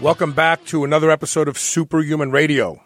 [0.00, 2.82] Welcome back to another episode of Superhuman Radio.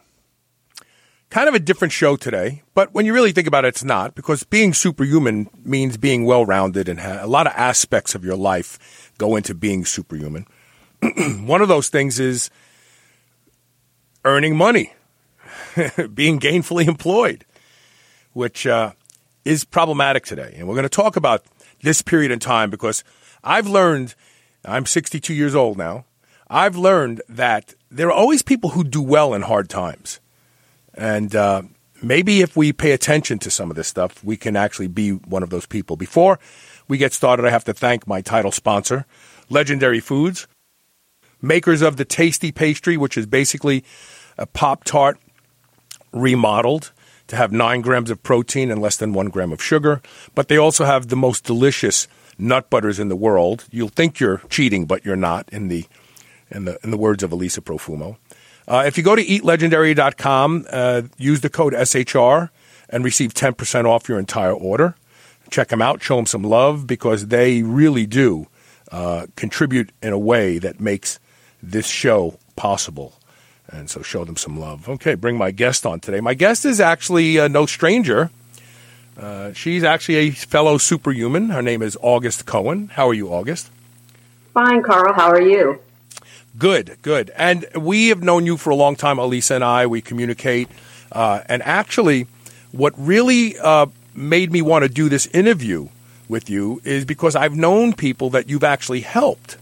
[1.31, 4.17] Kind of a different show today, but when you really think about it, it's not
[4.17, 9.13] because being superhuman means being well rounded and a lot of aspects of your life
[9.17, 10.45] go into being superhuman.
[11.47, 12.51] One of those things is
[14.25, 14.93] earning money,
[16.15, 17.45] being gainfully employed,
[18.33, 18.91] which uh,
[19.45, 20.57] is problematic today.
[20.59, 21.45] And we're going to talk about
[21.81, 23.05] this period in time because
[23.45, 24.17] I've learned,
[24.65, 26.07] I'm 62 years old now.
[26.49, 30.21] I've learned that there are always people who do well in hard times.
[30.95, 31.63] And uh,
[32.03, 35.43] maybe if we pay attention to some of this stuff, we can actually be one
[35.43, 35.97] of those people.
[35.97, 36.39] Before
[36.87, 39.07] we get started, I have to thank my title sponsor,
[39.49, 40.47] Legendary Foods,
[41.41, 43.85] makers of the Tasty Pastry, which is basically
[44.39, 45.19] a Pop Tart
[46.13, 46.93] remodeled
[47.27, 50.03] to have nine grams of protein and less than one gram of sugar.
[50.35, 52.07] But they also have the most delicious
[52.39, 53.65] nut butters in the world.
[53.71, 55.87] You'll think you're cheating, but you're not in the
[56.55, 58.17] in the in the words of Elisa Profumo.
[58.67, 62.49] Uh, if you go to eatlegendary.com, uh, use the code SHR
[62.89, 64.95] and receive 10% off your entire order.
[65.51, 68.47] Check them out, show them some love because they really do
[68.91, 71.19] uh, contribute in a way that makes
[71.63, 73.15] this show possible.
[73.69, 74.89] And so show them some love.
[74.89, 76.21] Okay, bring my guest on today.
[76.21, 78.31] My guest is actually uh, no stranger.
[79.19, 81.51] Uh, she's actually a fellow superhuman.
[81.51, 82.89] Her name is August Cohen.
[82.89, 83.71] How are you, August?
[84.53, 85.13] Fine, Carl.
[85.15, 85.81] How are you?
[86.57, 87.31] Good, good.
[87.37, 89.87] And we have known you for a long time, Elisa and I.
[89.87, 90.69] We communicate.
[91.11, 92.27] Uh, and actually,
[92.73, 95.89] what really uh, made me want to do this interview
[96.29, 99.57] with you is because I've known people that you've actually helped.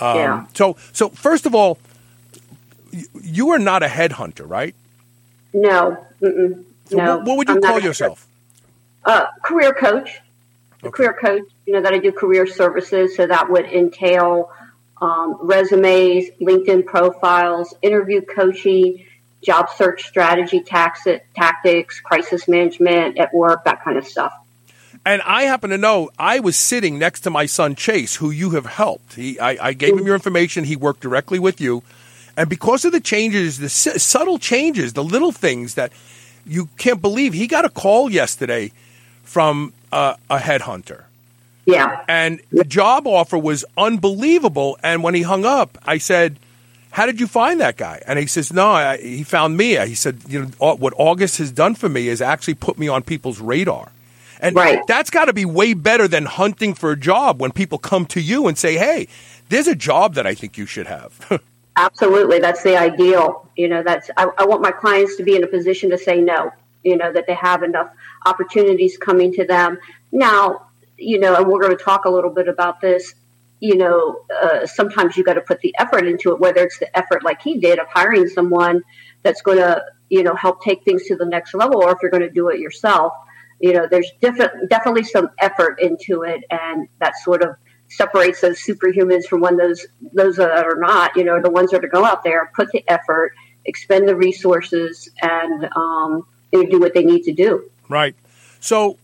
[0.00, 0.46] Um, yeah.
[0.54, 1.78] So, so first of all,
[3.22, 4.74] you are not a headhunter, right?
[5.52, 6.04] No.
[6.20, 6.64] Mm-mm.
[6.86, 7.16] So no.
[7.16, 8.26] What, what would you I'm call yourself?
[9.04, 10.20] Uh, career coach.
[10.82, 10.96] A Okay.
[10.96, 11.42] career coach.
[11.66, 14.50] You know that I do career services, so that would entail
[15.00, 19.04] um, resumes, LinkedIn profiles, interview coaching,
[19.42, 24.32] job search strategy, tax tactics, crisis management at work, that kind of stuff.
[25.04, 28.50] And I happen to know I was sitting next to my son Chase, who you
[28.50, 29.14] have helped.
[29.14, 30.64] He, I, I gave him your information.
[30.64, 31.82] He worked directly with you,
[32.36, 35.92] and because of the changes, the s- subtle changes, the little things that
[36.44, 38.72] you can't believe, he got a call yesterday
[39.22, 41.04] from uh, a headhunter,
[41.68, 42.04] Yeah.
[42.08, 44.78] and the job offer was unbelievable.
[44.82, 46.38] And when he hung up, I said.
[46.90, 48.02] How did you find that guy?
[48.06, 49.76] And he says, No, I, he found me.
[49.86, 53.02] He said, You know, what August has done for me is actually put me on
[53.02, 53.92] people's radar.
[54.40, 54.80] And Right.
[54.88, 58.20] that's got to be way better than hunting for a job when people come to
[58.22, 59.06] you and say, hey,
[59.50, 61.40] there's a job that I think you should have.
[61.76, 63.48] Absolutely, that's the ideal.
[63.54, 66.20] You know, that's I, I want my clients to be in a position to say
[66.22, 66.50] no.
[66.84, 67.90] You know that they have enough
[68.24, 69.78] opportunities coming to them
[70.10, 70.67] now.
[70.98, 73.14] You know, and we're going to talk a little bit about this.
[73.60, 76.96] You know, uh, sometimes you got to put the effort into it, whether it's the
[76.96, 78.82] effort like he did of hiring someone
[79.22, 82.10] that's going to you know help take things to the next level, or if you're
[82.10, 83.12] going to do it yourself.
[83.60, 87.56] You know, there's different, definitely some effort into it, and that sort of
[87.88, 91.16] separates those superhumans from when those those that are not.
[91.16, 93.32] You know, the ones that are go out there, put the effort,
[93.64, 97.70] expend the resources, and um, do what they need to do.
[97.88, 98.14] right.
[98.60, 98.98] So,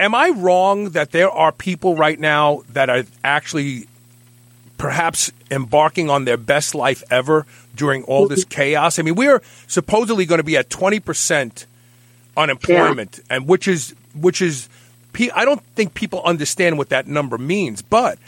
[0.00, 3.86] am I wrong that there are people right now that are actually
[4.78, 7.46] perhaps embarking on their best life ever
[7.76, 8.98] during all this chaos?
[8.98, 11.66] I mean, we're supposedly going to be at 20%
[12.36, 14.68] unemployment, and which is, which is,
[15.34, 18.18] I don't think people understand what that number means, but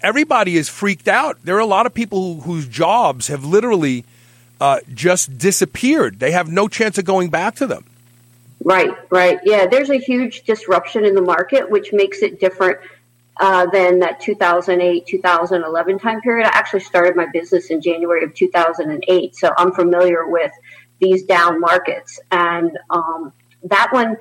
[0.00, 1.38] everybody is freaked out.
[1.44, 4.04] There are a lot of people who, whose jobs have literally
[4.60, 6.20] uh, just disappeared.
[6.20, 7.84] They have no chance of going back to them.
[8.62, 9.40] Right, right.
[9.44, 12.78] Yeah, there's a huge disruption in the market, which makes it different
[13.38, 16.46] uh, than that 2008, 2011 time period.
[16.46, 20.52] I actually started my business in January of 2008, so I'm familiar with
[21.00, 22.20] these down markets.
[22.30, 23.32] And um,
[23.64, 24.18] that one,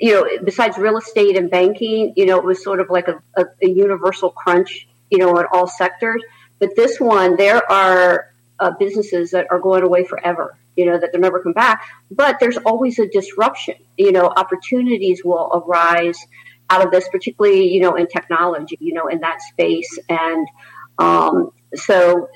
[0.00, 3.22] you know, besides real estate and banking, you know, it was sort of like a,
[3.36, 6.22] a, a universal crunch, you know, in all sectors.
[6.58, 11.12] But this one, there are uh, businesses that are going away forever, you know, that
[11.12, 11.82] they'll never come back.
[12.10, 13.76] But there's always a disruption.
[13.96, 16.18] You know, opportunities will arise
[16.70, 19.98] out of this, particularly, you know, in technology, you know, in that space.
[20.08, 20.46] And
[20.98, 22.28] um, so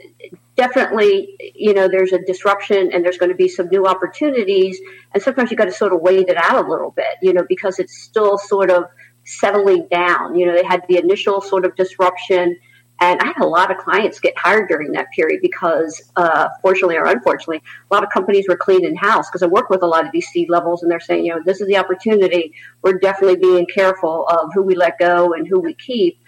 [0.57, 4.79] definitely, you know, there's a disruption and there's going to be some new opportunities.
[5.13, 7.45] And sometimes you got to sort of wait it out a little bit, you know,
[7.49, 8.85] because it's still sort of
[9.25, 10.37] settling down.
[10.37, 12.57] You know, they had the initial sort of disruption.
[13.03, 16.97] And I had a lot of clients get hired during that period because, uh, fortunately
[16.97, 20.05] or unfortunately, a lot of companies were cleaning house because I work with a lot
[20.05, 22.53] of these C levels and they're saying, you know, this is the opportunity.
[22.83, 26.21] We're definitely being careful of who we let go and who we keep.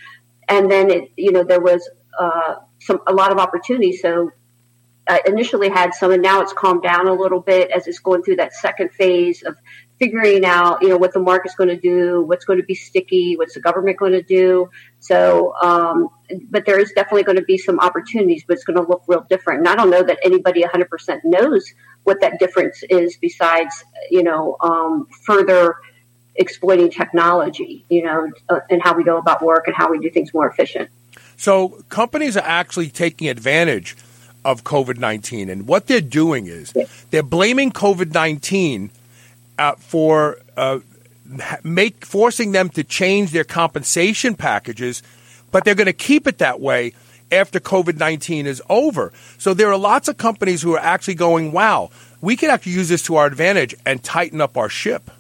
[0.48, 1.88] And then it, you know, there was
[2.18, 3.92] uh, some a lot of opportunity.
[3.92, 4.30] So
[5.06, 8.22] I initially had some, and now it's calmed down a little bit as it's going
[8.22, 9.56] through that second phase of
[10.02, 13.36] figuring out, you know, what the market's going to do, what's going to be sticky,
[13.36, 14.68] what's the government going to do.
[14.98, 16.08] So, um,
[16.50, 19.24] but there is definitely going to be some opportunities, but it's going to look real
[19.30, 19.60] different.
[19.60, 21.72] And I don't know that anybody 100% knows
[22.02, 25.76] what that difference is besides, you know, um, further
[26.34, 30.10] exploiting technology, you know, uh, and how we go about work and how we do
[30.10, 30.90] things more efficient.
[31.36, 33.96] So companies are actually taking advantage
[34.44, 35.48] of COVID 19.
[35.48, 36.74] And what they're doing is
[37.10, 38.90] they're blaming COVID 19
[39.62, 40.80] uh, for uh,
[41.62, 45.04] make forcing them to change their compensation packages,
[45.52, 46.94] but they're going to keep it that way
[47.30, 49.12] after COVID 19 is over.
[49.38, 52.88] So there are lots of companies who are actually going, wow, we can actually use
[52.88, 55.10] this to our advantage and tighten up our ship.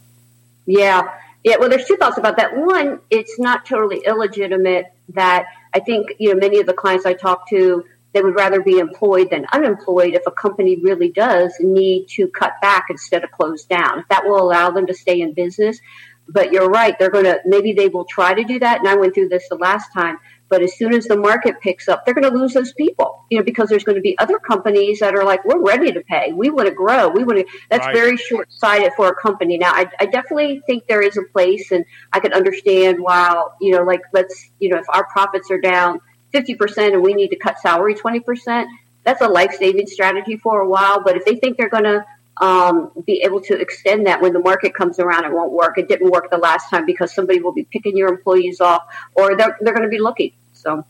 [0.66, 1.08] Yeah.
[1.44, 1.56] Yeah.
[1.58, 2.56] Well, there's two thoughts about that.
[2.56, 7.14] One, it's not totally illegitimate that I think, you know, many of the clients I
[7.14, 12.06] talk to, they would rather be employed than unemployed if a company really does need
[12.08, 14.00] to cut back instead of close down.
[14.00, 15.80] If that will allow them to stay in business.
[16.28, 18.78] But you're right, they're going to, maybe they will try to do that.
[18.78, 20.18] And I went through this the last time.
[20.48, 23.38] But as soon as the market picks up, they're going to lose those people, you
[23.38, 26.32] know, because there's going to be other companies that are like, we're ready to pay.
[26.32, 27.08] We want to grow.
[27.08, 27.94] We want to, that's right.
[27.94, 29.56] very short sighted for a company.
[29.56, 33.74] Now, I, I definitely think there is a place and I can understand while, you
[33.74, 36.00] know, like let's, you know, if our profits are down
[36.32, 38.66] 50% and we need to cut salary 20%,
[39.04, 41.02] that's a life saving strategy for a while.
[41.02, 42.04] But if they think they're going to
[42.40, 45.24] um, be able to extend that when the market comes around.
[45.24, 45.78] It won't work.
[45.78, 48.82] It didn't work the last time because somebody will be picking your employees off,
[49.14, 50.32] or they're they're going to be looking.
[50.52, 50.84] So.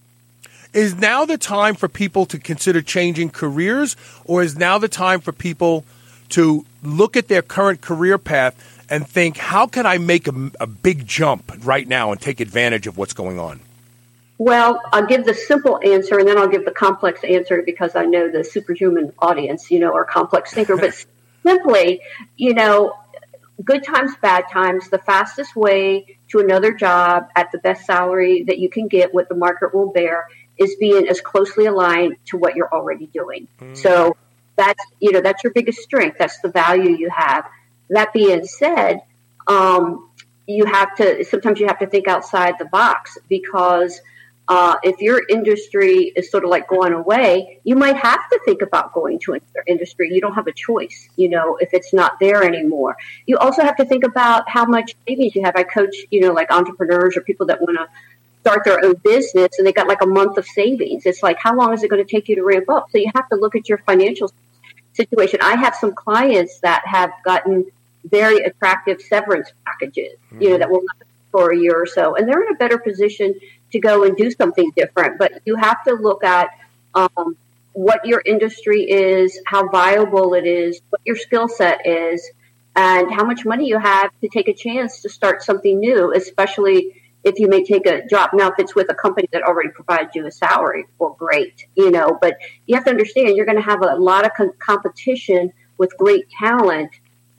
[0.72, 5.20] Is now the time for people to consider changing careers, or is now the time
[5.20, 5.84] for people
[6.30, 10.66] to look at their current career path and think, how can I make a, a
[10.66, 13.60] big jump right now and take advantage of what's going on?
[14.42, 18.06] Well, I'll give the simple answer and then I'll give the complex answer because I
[18.06, 20.76] know the superhuman audience, you know, are complex thinker.
[20.76, 21.06] But
[21.44, 22.00] simply,
[22.36, 22.92] you know,
[23.64, 28.58] good times, bad times, the fastest way to another job at the best salary that
[28.58, 30.26] you can get, what the market will bear,
[30.58, 33.46] is being as closely aligned to what you're already doing.
[33.60, 33.76] Mm.
[33.76, 34.16] So
[34.56, 36.18] that's you know that's your biggest strength.
[36.18, 37.48] That's the value you have.
[37.90, 39.02] That being said,
[39.46, 40.10] um,
[40.48, 44.00] you have to sometimes you have to think outside the box because
[44.48, 48.60] uh, if your industry is sort of like going away, you might have to think
[48.60, 50.12] about going to another industry.
[50.12, 52.96] You don't have a choice, you know, if it's not there anymore.
[53.26, 55.54] You also have to think about how much savings you have.
[55.56, 57.86] I coach, you know, like entrepreneurs or people that want to
[58.40, 61.06] start their own business and they got like a month of savings.
[61.06, 62.90] It's like, how long is it going to take you to ramp up?
[62.90, 64.32] So you have to look at your financial
[64.92, 65.38] situation.
[65.40, 67.70] I have some clients that have gotten
[68.04, 70.42] very attractive severance packages, mm-hmm.
[70.42, 70.60] you know, mm-hmm.
[70.60, 73.34] that will last for a year or so, and they're in a better position
[73.72, 75.18] to go and do something different.
[75.18, 76.50] But you have to look at
[76.94, 77.36] um,
[77.72, 82.30] what your industry is, how viable it is, what your skill set is,
[82.76, 87.02] and how much money you have to take a chance to start something new, especially
[87.24, 88.30] if you may take a job.
[88.32, 91.90] Now, if it's with a company that already provides you a salary, well, great, you
[91.90, 92.36] know, but
[92.66, 96.28] you have to understand you're going to have a lot of com- competition with great
[96.30, 96.90] talent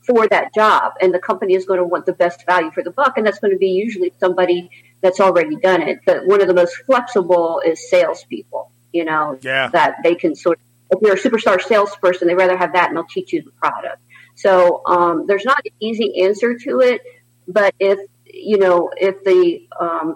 [0.05, 0.93] for that job.
[1.01, 3.17] And the company is going to want the best value for the buck.
[3.17, 4.69] And that's going to be usually somebody
[5.01, 5.99] that's already done it.
[6.05, 9.69] But one of the most flexible is salespeople, you know, yeah.
[9.69, 12.97] that they can sort of, if you're a superstar salesperson, they rather have that and
[12.97, 14.01] they'll teach you the product.
[14.35, 17.01] So um, there's not an easy answer to it.
[17.47, 20.15] But if, you know, if the, um,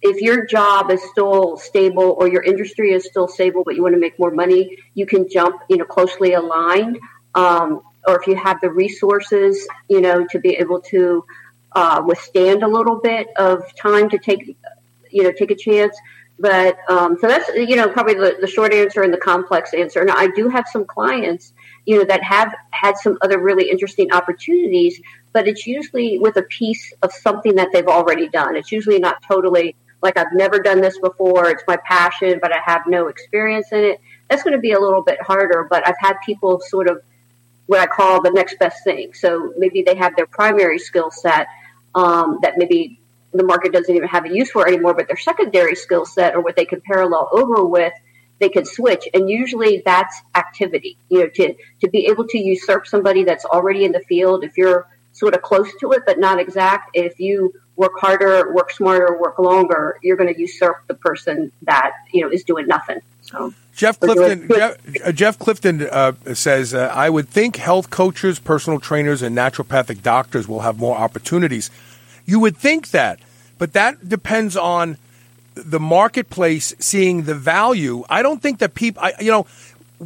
[0.00, 3.94] if your job is still stable or your industry is still stable, but you want
[3.94, 6.98] to make more money, you can jump, you know, closely aligned.
[7.34, 11.24] Um, or if you have the resources, you know, to be able to
[11.72, 14.56] uh, withstand a little bit of time to take,
[15.10, 15.96] you know, take a chance.
[16.40, 20.04] But um, so that's you know probably the, the short answer and the complex answer.
[20.04, 21.52] Now I do have some clients,
[21.84, 25.00] you know, that have had some other really interesting opportunities,
[25.32, 28.54] but it's usually with a piece of something that they've already done.
[28.54, 31.50] It's usually not totally like I've never done this before.
[31.50, 34.00] It's my passion, but I have no experience in it.
[34.30, 35.66] That's going to be a little bit harder.
[35.68, 37.02] But I've had people sort of
[37.68, 39.12] what I call the next best thing.
[39.14, 41.46] So maybe they have their primary skill set
[41.94, 42.98] um, that maybe
[43.32, 46.40] the market doesn't even have a use for anymore, but their secondary skill set or
[46.40, 47.92] what they can parallel over with
[48.38, 49.06] they could switch.
[49.12, 53.84] And usually that's activity, you know, to, to be able to usurp somebody that's already
[53.84, 54.44] in the field.
[54.44, 58.70] If you're sort of close to it, but not exact, if you work harder, work
[58.70, 63.00] smarter, work longer, you're going to usurp the person that, you know, is doing nothing.
[63.22, 63.52] So.
[63.78, 68.80] Jeff Clifton, Jeff, uh, Jeff, Clifton uh, says, uh, I would think health coaches, personal
[68.80, 71.70] trainers, and naturopathic doctors will have more opportunities.
[72.26, 73.20] You would think that,
[73.56, 74.98] but that depends on
[75.54, 78.04] the marketplace seeing the value.
[78.10, 79.46] I don't think that people, I, you know,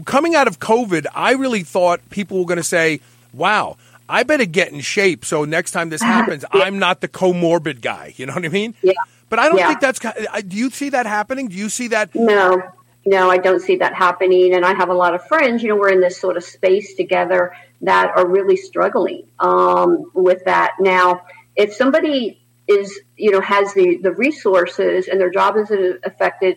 [0.04, 3.00] coming out of COVID, I really thought people were going to say,
[3.32, 6.60] wow, I better get in shape so next time this happens, yeah.
[6.60, 8.12] I'm not the comorbid guy.
[8.18, 8.74] You know what I mean?
[8.82, 8.92] Yeah.
[9.30, 9.68] But I don't yeah.
[9.68, 9.98] think that's.
[10.46, 11.48] Do you see that happening?
[11.48, 12.14] Do you see that?
[12.14, 12.62] No,
[13.04, 14.54] no, I don't see that happening.
[14.54, 15.62] And I have a lot of friends.
[15.62, 20.44] You know, we're in this sort of space together that are really struggling um, with
[20.44, 20.74] that.
[20.78, 21.22] Now,
[21.56, 26.56] if somebody is you know has the the resources and their job isn't affected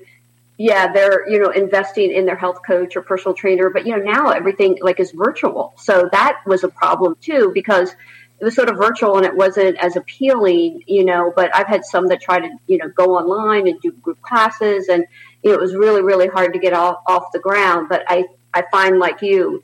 [0.58, 4.04] yeah they're you know investing in their health coach or personal trainer but you know
[4.04, 7.96] now everything like is virtual so that was a problem too because
[8.40, 11.84] it was sort of virtual and it wasn't as appealing you know but i've had
[11.84, 15.06] some that try to you know go online and do group classes and
[15.54, 19.00] it was really really hard to get off off the ground but i i find
[19.00, 19.64] like you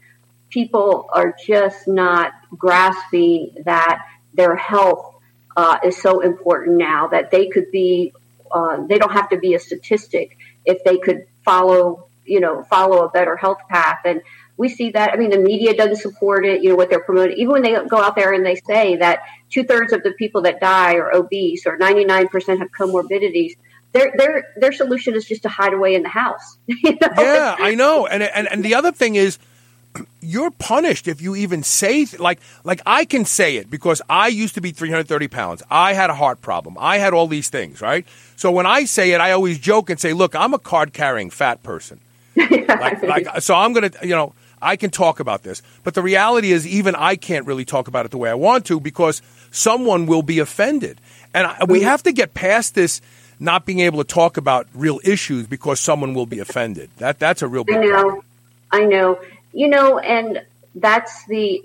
[0.52, 5.16] people are just not grasping that their health
[5.58, 8.14] uh, is so important now that they could be,
[8.52, 13.06] uh, they don't have to be a statistic if they could follow, you know, follow
[13.06, 14.00] a better health path.
[14.06, 14.22] And
[14.58, 15.12] we see that.
[15.12, 16.62] I mean, the media doesn't support it.
[16.62, 17.38] You know what they're promoting.
[17.38, 20.44] Even when they go out there and they say that two thirds of the people
[20.44, 23.56] that die are obese or ninety nine percent have comorbidities.
[23.94, 26.58] Their, their their solution is just to hide away in the house.
[26.68, 27.10] You know?
[27.18, 28.08] Yeah, I know.
[28.08, 29.38] And, and and the other thing is,
[30.22, 34.56] you're punished if you even say like like I can say it because I used
[34.56, 35.64] to be 330 pounds.
[35.70, 36.78] I had a heart problem.
[36.80, 38.06] I had all these things, right?
[38.36, 41.30] So when I say it, I always joke and say, "Look, I'm a card carrying
[41.30, 42.00] fat person."
[42.36, 46.52] like, like so, I'm gonna you know I can talk about this, but the reality
[46.52, 49.22] is even I can't really talk about it the way I want to because
[49.52, 51.02] someone will be offended,
[51.34, 51.88] and I, we mm-hmm.
[51.88, 53.02] have to get past this
[53.42, 56.90] not being able to talk about real issues because someone will be offended.
[56.98, 57.92] That that's a real big I know.
[57.92, 58.26] Problem.
[58.72, 59.20] I know
[59.54, 60.42] you know, and
[60.76, 61.64] that's the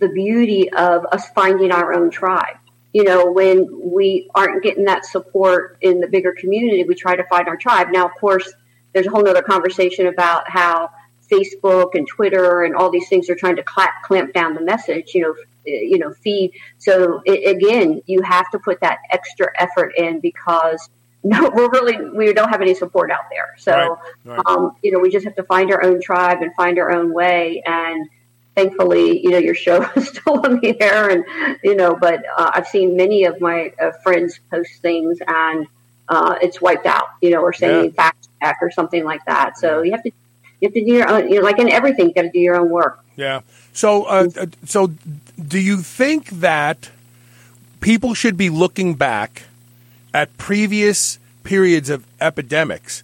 [0.00, 2.56] the beauty of us finding our own tribe.
[2.92, 7.24] You know, when we aren't getting that support in the bigger community, we try to
[7.24, 7.88] find our tribe.
[7.90, 8.50] Now, of course,
[8.94, 10.90] there's a whole other conversation about how
[11.30, 15.14] Facebook and Twitter and all these things are trying to clamp, clamp down the message,
[15.14, 15.34] you know,
[15.66, 16.52] eh, you know, feed.
[16.78, 20.88] So it, again, you have to put that extra effort in because
[21.26, 23.54] no, we're really we don't have any support out there.
[23.58, 24.40] So, right, right.
[24.46, 27.12] Um, you know, we just have to find our own tribe and find our own
[27.12, 27.62] way.
[27.66, 28.08] And
[28.54, 31.24] thankfully, you know, your show is still on the air, and
[31.62, 35.66] you know, but uh, I've seen many of my uh, friends post things and
[36.08, 37.90] uh, it's wiped out, you know, or saying yeah.
[37.90, 39.58] fact check or something like that.
[39.58, 40.10] So you have to
[40.60, 42.38] you have to do your own, you know, like in everything, you got to do
[42.38, 43.04] your own work.
[43.16, 43.40] Yeah.
[43.72, 44.92] So, uh, uh, so
[45.38, 46.90] do you think that
[47.80, 49.42] people should be looking back?
[50.16, 53.02] At previous periods of epidemics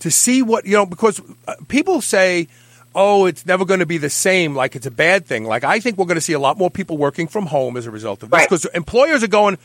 [0.00, 2.48] to see what, you know, because uh, people say,
[2.94, 5.46] oh, it's never going to be the same, like it's a bad thing.
[5.46, 7.86] Like, I think we're going to see a lot more people working from home as
[7.86, 8.74] a result of this because right.
[8.74, 9.56] employers are going,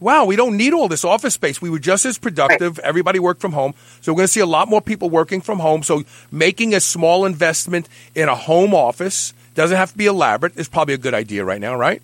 [0.00, 1.60] wow, we don't need all this office space.
[1.60, 2.78] We were just as productive.
[2.78, 2.86] Right.
[2.86, 3.74] Everybody worked from home.
[4.00, 5.82] So we're going to see a lot more people working from home.
[5.82, 10.68] So making a small investment in a home office doesn't have to be elaborate is
[10.68, 12.00] probably a good idea right now, right?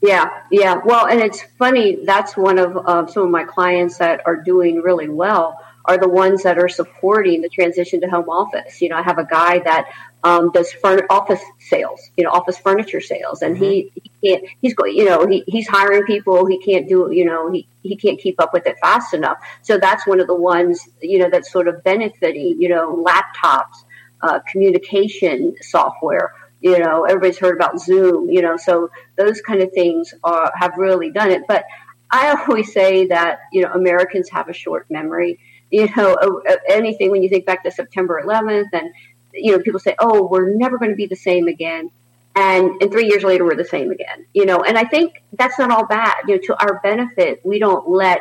[0.00, 0.80] Yeah, yeah.
[0.84, 2.04] Well, and it's funny.
[2.04, 6.08] That's one of uh, some of my clients that are doing really well are the
[6.08, 8.80] ones that are supporting the transition to home office.
[8.80, 9.88] You know, I have a guy that
[10.22, 13.64] um, does furn- office sales, you know, office furniture sales, and mm-hmm.
[13.64, 14.44] he, he can't.
[14.60, 16.46] He's going, you know, he, he's hiring people.
[16.46, 19.38] He can't do, you know, he he can't keep up with it fast enough.
[19.62, 22.60] So that's one of the ones, you know, that's sort of benefiting.
[22.60, 23.84] You know, laptops,
[24.22, 29.72] uh, communication software you know everybody's heard about zoom you know so those kind of
[29.72, 31.42] things are have really done it.
[31.46, 31.64] But
[32.10, 35.38] i always say that you know americans have a short memory.
[35.70, 38.90] You know anything when you think back to september 11th and
[39.34, 41.90] you know people say oh we're never going to be the same again.
[42.34, 44.62] And and three years later we're the same again you know?
[44.62, 46.14] And i think that's not all bad.
[46.26, 48.20] You know to our benefit we don't let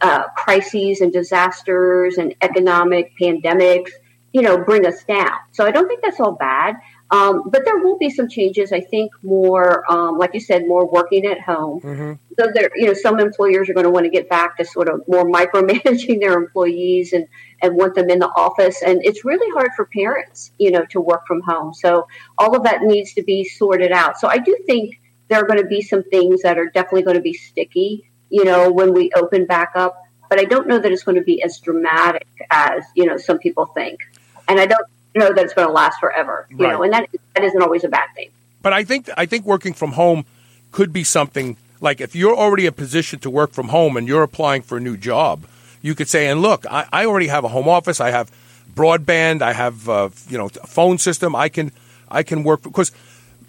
[0.00, 3.90] uh, crises and disasters and economic pandemics
[4.32, 5.36] you know bring us down.
[5.52, 6.76] So i don't think that's all bad
[7.10, 8.72] um, but there will be some changes.
[8.72, 11.80] I think more, um, like you said, more working at home.
[11.80, 12.12] Mm-hmm.
[12.38, 14.88] So there, you know, some employers are going to want to get back to sort
[14.88, 17.26] of more micromanaging their employees and
[17.62, 18.82] and want them in the office.
[18.82, 21.74] And it's really hard for parents, you know, to work from home.
[21.74, 22.06] So
[22.38, 24.18] all of that needs to be sorted out.
[24.18, 27.16] So I do think there are going to be some things that are definitely going
[27.16, 30.00] to be sticky, you know, when we open back up.
[30.28, 33.38] But I don't know that it's going to be as dramatic as you know some
[33.38, 33.98] people think.
[34.46, 36.46] and I don't know that it's going to last forever.
[36.50, 36.72] You Right.
[36.72, 38.30] know, and that that isn't always a bad thing.
[38.62, 40.24] But I think I think working from home
[40.72, 44.06] could be something like if you're already in a position to work from home and
[44.06, 45.44] you're applying for a new job,
[45.82, 48.00] you could say, "And look, I, I already have a home office.
[48.00, 48.30] I have
[48.74, 49.42] broadband.
[49.42, 51.34] I have uh, you know a phone system.
[51.34, 51.72] I can
[52.10, 52.92] I can work because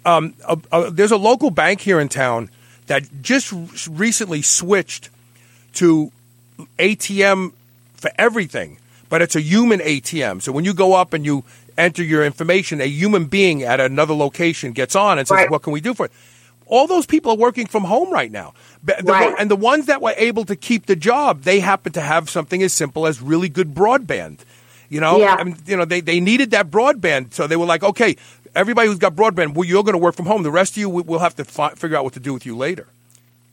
[0.04, 2.48] um, uh, uh, there's a local bank here in town
[2.86, 3.52] that just
[3.88, 5.10] recently switched
[5.74, 6.10] to
[6.78, 7.52] ATM
[7.94, 8.78] for everything,
[9.12, 10.40] but it's a human ATM.
[10.40, 11.44] So when you go up and you
[11.76, 15.50] enter your information, a human being at another location gets on and says, Right.
[15.50, 16.12] "What can we do for it?"
[16.64, 19.34] All those people are working from home right now, the Right.
[19.38, 22.62] and the ones that were able to keep the job, they happen to have something
[22.62, 24.38] as simple as really good broadband.
[24.88, 25.36] You know, Yeah.
[25.38, 28.16] I mean, you know, they, they needed that broadband, so they were like, "Okay,
[28.54, 30.42] everybody who's got broadband, well, you're going to work from home.
[30.42, 32.46] The rest of you, we- we'll have to fi- figure out what to do with
[32.46, 32.86] you later."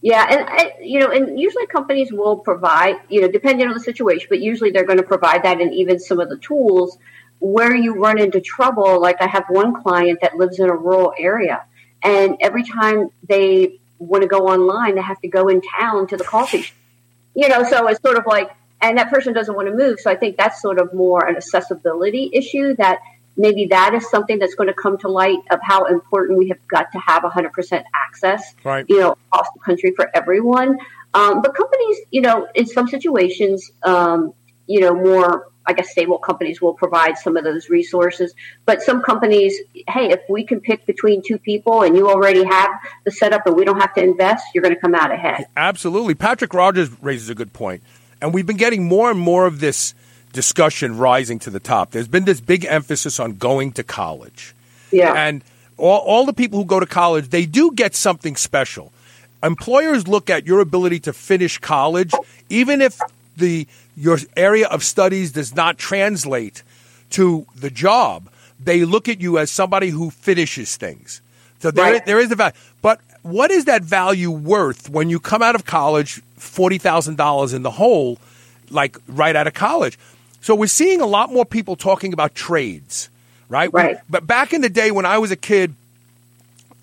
[0.02, 3.82] Yeah, and I, you know, and usually companies will provide, you know, depending on the
[3.82, 6.98] situation, but usually they're going to provide that and even some of the tools
[7.40, 9.02] where you run into trouble.
[9.02, 11.66] Like I have one client that lives in a rural area,
[12.02, 16.18] and every time they want to go online, they have to go in town to
[16.18, 16.76] the coffee shop.
[17.36, 18.50] You know, so it's sort of like,
[18.82, 20.00] and that person doesn't want to move.
[20.00, 23.00] So I think that's sort of more an accessibility issue that
[23.40, 26.60] maybe that is something that's going to come to light of how important we have
[26.68, 28.86] got to have 100% access, Right.
[28.90, 30.78] you know, across the country for everyone.
[31.14, 34.34] Um, but companies, you know, in some situations, um,
[34.68, 38.36] you know, more, I guess, stable companies will provide some of those resources.
[38.66, 42.70] But some companies, hey, if we can pick between two people and you already have
[43.06, 45.46] the setup and we don't have to invest, you're going to come out ahead.
[45.58, 46.14] Absolutely.
[46.14, 47.82] Patrick Rogers raises a good point.
[48.22, 49.94] And we've been getting more and more of this
[50.34, 51.92] discussion rising to the top.
[51.92, 54.54] There's been this big emphasis on going to college.
[54.92, 55.14] Yeah.
[55.14, 55.44] And
[55.78, 58.92] all, all the people who go to college, they do get something special.
[59.42, 62.12] Employers look at your ability to finish college,
[62.50, 63.00] even if
[63.38, 66.62] the your area of studies does not translate
[67.12, 68.30] to the job.
[68.62, 71.22] They look at you as somebody who finishes things.
[71.60, 72.06] So there, Right.
[72.06, 72.54] there is the value.
[72.82, 77.54] But what is that value worth when you come out of college, forty thousand dollars
[77.54, 78.20] in the hole,
[78.70, 79.98] like right out of college?
[80.42, 83.10] So we're seeing a lot more people talking about trades,
[83.50, 83.72] right?
[83.74, 83.98] Right.
[84.10, 85.74] But back in the day when I was a kid,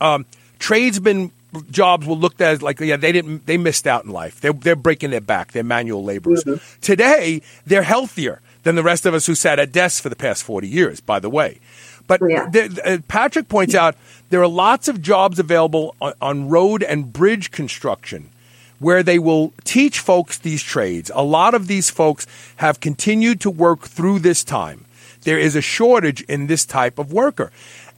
[0.00, 0.26] um,
[0.58, 1.30] tradesmen
[1.70, 4.40] jobs were looked at as like yeah they didn't they missed out in life.
[4.40, 5.52] They're they're breaking their back.
[5.52, 6.44] They're manual laborers.
[6.80, 10.42] Today they're healthier than the rest of us who sat at desks for the past
[10.42, 11.00] forty years.
[11.00, 11.60] By the way.
[12.06, 12.48] But Yeah.
[12.50, 13.96] there, uh, Patrick points out
[14.30, 18.28] there are lots of jobs available on, on road and bridge construction
[18.78, 21.10] where they will teach folks these trades.
[21.14, 24.84] A lot of these folks have continued to work through this time.
[25.22, 27.50] There is a shortage in this type of worker.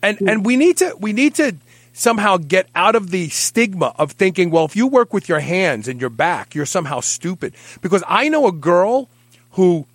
[0.03, 0.29] And hmm.
[0.29, 1.57] and we need to we need to
[1.93, 5.89] somehow get out of the stigma of thinking, well, if you work with your hands
[5.89, 7.53] and your back, you're somehow stupid.
[7.83, 9.09] Because I know a girl
[9.53, 9.87] who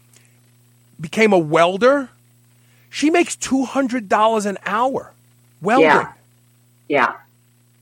[1.00, 2.10] became a welder.
[2.90, 5.12] She makes two hundred dollars an hour
[5.62, 5.86] welding.
[5.86, 6.14] Yeah.
[6.88, 7.14] Yeah.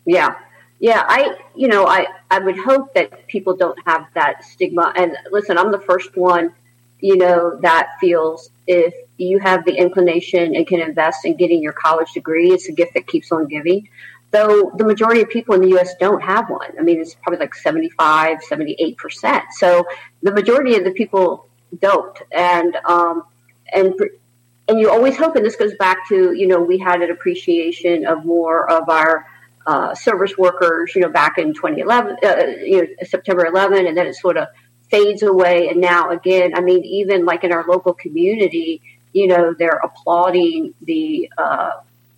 [0.06, 0.36] Yeah.
[0.82, 1.06] Yeah.
[1.08, 4.92] I, you know, I, I would hope that people don't have that stigma.
[4.96, 6.56] And listen, I'm the first one,
[7.00, 11.74] you know, that feels if you have the inclination and can invest in getting your
[11.74, 13.88] college degree, it's a gift that keeps on giving.
[14.32, 15.94] Though the majority of people in the U.S.
[16.00, 16.72] don't have one.
[16.80, 19.44] I mean, it's probably like 75, 78%.
[19.52, 19.86] So
[20.24, 21.48] the majority of the people
[21.80, 22.18] don't.
[22.32, 23.26] And, um,
[23.72, 23.94] and,
[24.68, 28.08] and you always hope, and this goes back to, you know, we had an appreciation
[28.08, 29.28] of more of our
[29.66, 34.08] uh, service workers, you know, back in 2011, uh, you know, September 11, and then
[34.08, 34.48] it sort of
[34.90, 35.70] fades away.
[35.70, 38.82] And now again, I mean, even like in our local community,
[39.14, 41.72] you know, they're applauding the uh,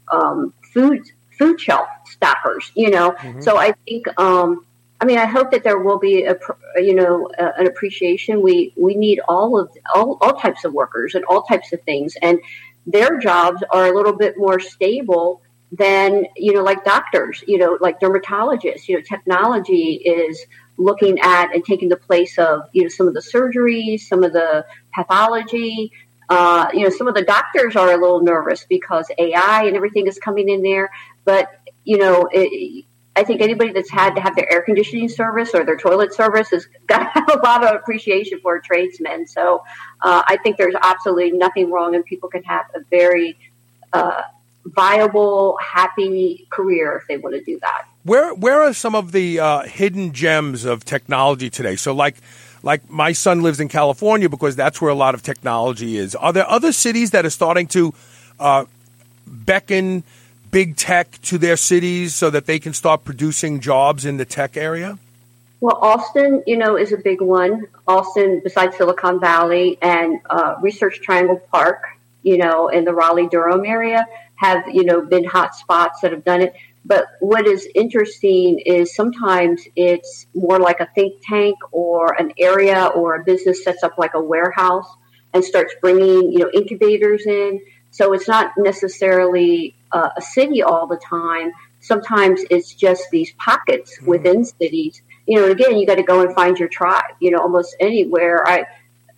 [0.10, 1.04] um, food
[1.38, 3.16] food shelf staffers, you know.
[3.40, 4.66] So I think, um,
[5.02, 6.38] I mean, I hope that there will be a,
[6.78, 8.42] you know, uh, an appreciation.
[8.42, 12.16] We we need all of all, all types of workers and all types of things,
[12.22, 12.40] and
[12.86, 15.42] their jobs are a little bit more stable
[15.74, 18.88] than you know, like doctors, you know, like dermatologists.
[18.88, 20.46] You know, technology is
[20.78, 24.34] looking at and taking the place of you know some of the surgeries, some of
[24.34, 25.92] the pathology.
[26.30, 30.08] Uh, you know, some of the doctors are a little nervous because AI and everything
[30.08, 30.90] is coming in there.
[31.26, 31.50] But
[31.84, 35.66] you know, it, I think anybody that's had to have their air conditioning service or
[35.66, 39.28] their toilet service has got to have a lot of appreciation for tradesmen.
[39.28, 39.64] So
[40.02, 43.38] uh, I think there's absolutely nothing wrong, and people can have a very
[43.92, 44.22] uh,
[44.66, 47.86] viable, happy career if they want to do that.
[48.04, 51.76] Where where are some of the uh, hidden gems of technology today?
[51.76, 52.18] So like
[52.64, 56.16] like my son lives in California because that's where a lot of technology is.
[56.16, 57.94] Are there other cities that are starting to
[58.40, 58.66] uh,
[59.28, 60.04] beckon
[60.52, 64.56] big tech to their cities so that they can start producing jobs in the tech
[64.56, 64.98] area?
[65.60, 67.68] Well, Austin, you know, is a big one.
[67.88, 71.84] Austin, besides Silicon Valley and uh, Research Triangle Park,
[72.22, 76.26] you know, in the Raleigh Durham area have, you know, been hot spots that have
[76.26, 76.54] done it.
[76.86, 82.88] But what is interesting is sometimes it's more like a think tank or an area
[82.88, 84.88] or a business sets up like a warehouse
[85.34, 87.62] and starts bringing, you know, incubators in.
[87.92, 91.52] So it's not necessarily uh, a city all the time.
[91.80, 94.10] Sometimes it's just these pockets mm-hmm.
[94.10, 95.02] within cities.
[95.26, 97.16] You know, again, you got to go and find your tribe.
[97.20, 98.46] You know, almost anywhere.
[98.46, 98.66] I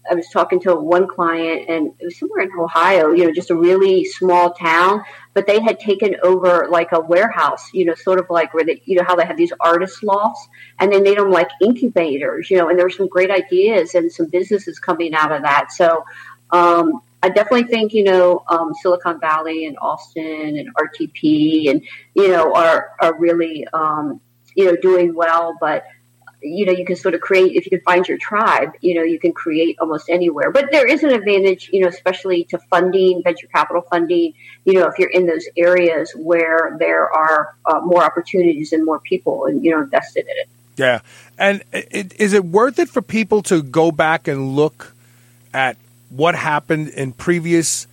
[0.10, 3.12] I was talking to one client, and it was somewhere in Ohio.
[3.12, 7.70] You know, just a really small town, but they had taken over like a warehouse.
[7.74, 10.48] You know, sort of like where they, you know, how they have these artist lofts,
[10.80, 12.50] and they made them like incubators.
[12.50, 15.72] You know, and there were some great ideas and some businesses coming out of that.
[15.72, 16.04] So.
[16.52, 21.82] Um, I definitely think you know um, Silicon Valley and Austin and RTP and
[22.13, 24.22] you know are are really um,
[24.54, 25.86] you know doing well, but
[26.41, 29.04] you know you can sort of create if you can find your tribe you know
[29.04, 30.52] you can create almost anywhere.
[30.52, 34.34] But there is an advantage you know especially to funding venture capital funding
[34.65, 39.00] you know if you're in those areas where there are uh, more opportunities and more
[39.00, 40.50] people and you know invested in it.
[40.78, 41.00] Yeah.
[41.38, 44.93] And it, is it worth it for people to go back and look
[45.54, 45.78] at
[46.10, 47.88] what happened in previous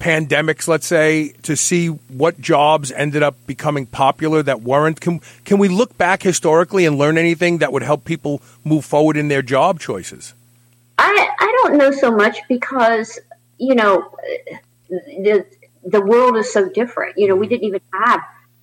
[0.00, 5.00] pandemics, let's say, to see what jobs ended up becoming popular that weren't?
[5.00, 9.16] Can, can we look back historically and learn anything that would help people move forward
[9.16, 10.34] in their job choices?
[10.98, 13.20] I, I don't know so much because,
[13.58, 14.12] you know,
[14.88, 15.46] the,
[15.84, 17.16] the world is so different.
[17.18, 18.22] You know, we didn't even have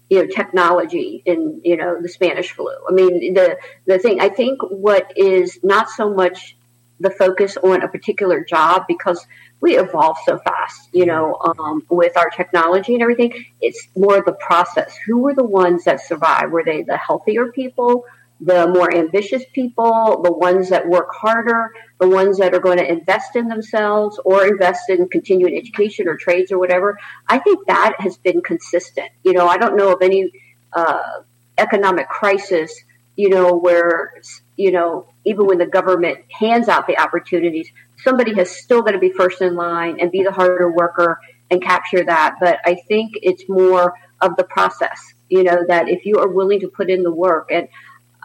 [0.09, 2.71] you know technology in you know the Spanish flu.
[2.87, 6.55] I mean the the thing I think what is not so much
[6.99, 9.25] the focus on a particular job because
[9.59, 13.45] we evolve so fast, you know, um, with our technology and everything.
[13.61, 14.95] It's more the process.
[15.05, 16.51] Who were the ones that survived?
[16.51, 18.05] Were they the healthier people,
[18.39, 22.87] the more ambitious people, the ones that work harder, the ones that are going to
[22.87, 26.97] invest in themselves or invest in continuing education or trades or whatever?
[27.27, 29.09] I think that has been consistent.
[29.23, 30.31] You know, I don't know of any
[30.73, 31.21] uh,
[31.57, 32.71] economic crisis,
[33.15, 34.13] you know, where,
[34.55, 37.71] you know, even when the government hands out the opportunities,
[38.03, 41.61] somebody has still got to be first in line and be the harder worker and
[41.61, 42.35] capture that.
[42.39, 46.59] But I think it's more of the process, you know, that if you are willing
[46.61, 47.67] to put in the work and,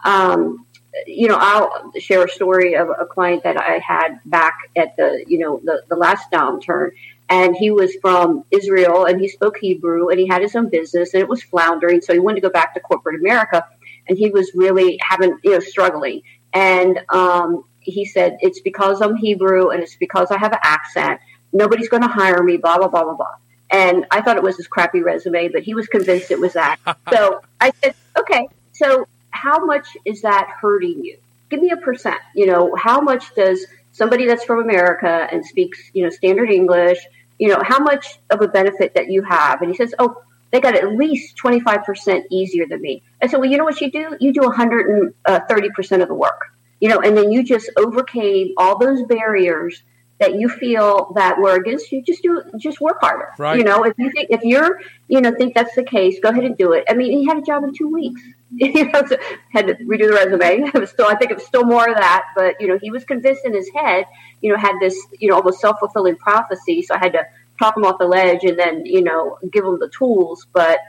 [0.03, 0.65] um,
[1.07, 5.23] you know, I'll share a story of a client that I had back at the,
[5.27, 6.91] you know, the, the last downturn.
[7.29, 11.13] And he was from Israel and he spoke Hebrew and he had his own business
[11.13, 12.01] and it was floundering.
[12.01, 13.65] So he wanted to go back to corporate America
[14.07, 16.21] and he was really having, you know, struggling.
[16.53, 21.19] And um, he said, It's because I'm Hebrew and it's because I have an accent.
[21.51, 23.35] Nobody's going to hire me, blah, blah, blah, blah, blah.
[23.69, 26.77] And I thought it was his crappy resume, but he was convinced it was that.
[27.11, 31.17] so I said, Okay, so how much is that hurting you?
[31.49, 32.19] Give me a percent.
[32.35, 36.99] You know, how much does somebody that's from America and speaks, you know, standard English,
[37.39, 39.61] you know, how much of a benefit that you have?
[39.61, 43.01] And he says, Oh, they got at least 25% easier than me.
[43.19, 44.15] I said, well, you know what you do?
[44.19, 46.52] You do 130% uh, of the work
[46.83, 49.83] you know, and then you just overcame all those barriers
[50.19, 52.03] that you feel that were against you.
[52.03, 53.29] Just do, just work harder.
[53.37, 53.57] Right.
[53.57, 56.43] You know, if you think, if you're, you know, think that's the case, go ahead
[56.43, 56.83] and do it.
[56.89, 58.21] I mean, he had a job in two weeks.
[58.51, 59.15] you know, so
[59.53, 60.69] had to redo the resume.
[60.75, 62.91] It was still, I think it was still more of that, but you know, he
[62.91, 64.05] was convinced in his head,
[64.41, 66.81] you know, had this, you know, almost self fulfilling prophecy.
[66.81, 67.25] So I had to
[67.59, 70.47] talk him off the ledge and then, you know, give him the tools.
[70.51, 70.79] But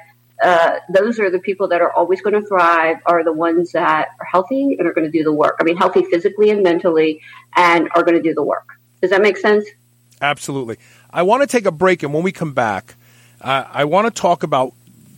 [0.42, 4.08] uh, those are the people that are always going to thrive are the ones that
[4.18, 5.56] are healthy and are going to do the work.
[5.60, 7.20] I mean, healthy physically and mentally
[7.56, 8.66] and are going to do the work.
[9.00, 9.66] Does that make sense?
[10.20, 10.78] Absolutely.
[11.10, 12.94] I want to take a break, and when we come back,
[13.40, 14.72] uh, I want to talk about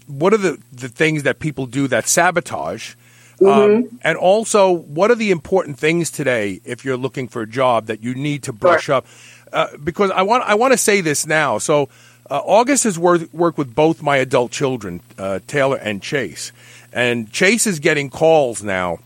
[0.06, 2.94] what are the, the things that people do that sabotage.
[3.40, 3.74] Um, mm-hmm.
[3.88, 7.86] Um, and also, what are the important things today if you're looking for a job
[7.86, 8.96] that you need to brush sure.
[8.96, 9.06] up?
[9.52, 11.58] Uh, because I want I want to say this now.
[11.58, 11.88] So
[12.30, 16.52] uh, August has worked, worked with both my adult children, uh, Taylor and Chase.
[16.92, 18.98] And Chase is getting calls now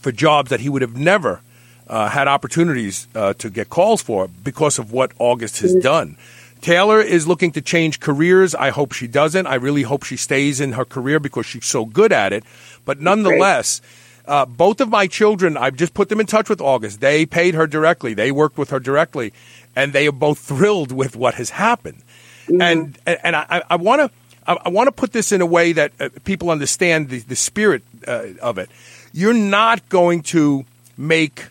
[0.00, 1.40] for jobs that he would have never
[1.88, 6.16] uh, had opportunities uh, to get calls for because of what August has done.
[6.60, 8.54] Taylor is looking to change careers.
[8.54, 9.46] I hope she doesn't.
[9.46, 12.44] I really hope she stays in her career because she's so good at it.
[12.84, 13.80] But nonetheless,
[14.26, 17.00] uh, both of my children, I've just put them in touch with August.
[17.00, 18.14] They paid her directly.
[18.14, 19.32] They worked with her directly,
[19.76, 22.02] and they are both thrilled with what has happened.
[22.46, 22.62] Mm-hmm.
[22.62, 24.10] And and I want to
[24.46, 27.82] I want to put this in a way that uh, people understand the, the spirit
[28.06, 28.70] uh, of it.
[29.12, 30.64] You're not going to
[30.96, 31.46] make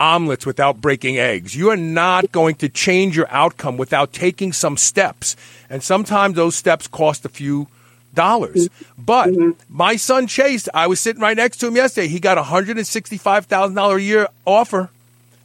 [0.00, 1.54] omelets without breaking eggs.
[1.54, 5.36] You are not going to change your outcome without taking some steps.
[5.68, 7.68] And sometimes those steps cost a few
[8.14, 8.68] dollars.
[8.68, 9.02] Mm-hmm.
[9.04, 9.50] But mm-hmm.
[9.68, 12.08] my son Chase, I was sitting right next to him yesterday.
[12.08, 14.90] He got a $165,000 a year offer,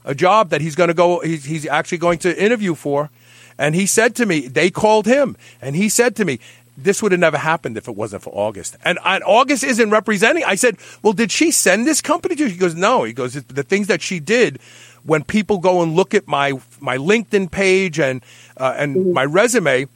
[0.06, 3.10] a job that he's going to go, he's, he's actually going to interview for
[3.58, 6.40] And he said to me, they called him, and he said to me,
[6.78, 8.76] this would have never happened if it wasn't for August.
[8.84, 10.44] And, and, August isn't representing.
[10.44, 12.50] I said, well, did she send this company to you?
[12.50, 13.04] He goes, no.
[13.04, 14.60] He goes, the things that she did
[15.06, 18.22] when people go and look at my my LinkedIn page and
[18.58, 19.14] uh, and mm-hmm.
[19.14, 19.88] my resume,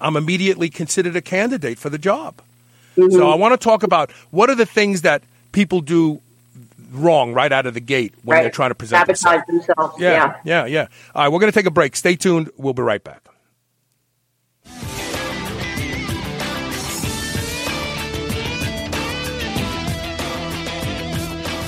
[0.00, 2.34] I'm immediately considered a candidate for the job.
[2.96, 3.12] Mm-hmm.
[3.12, 5.22] So I want to talk about what are the things that
[5.52, 6.20] people do
[6.90, 8.42] wrong right out of the gate when right.
[8.42, 9.76] they're trying to present Sabotage themselves.
[9.76, 10.00] themselves.
[10.00, 10.88] Yeah, yeah, yeah, yeah.
[11.14, 11.96] All right, we're going to take a break.
[11.96, 12.50] Stay tuned.
[12.56, 13.25] We'll be right back.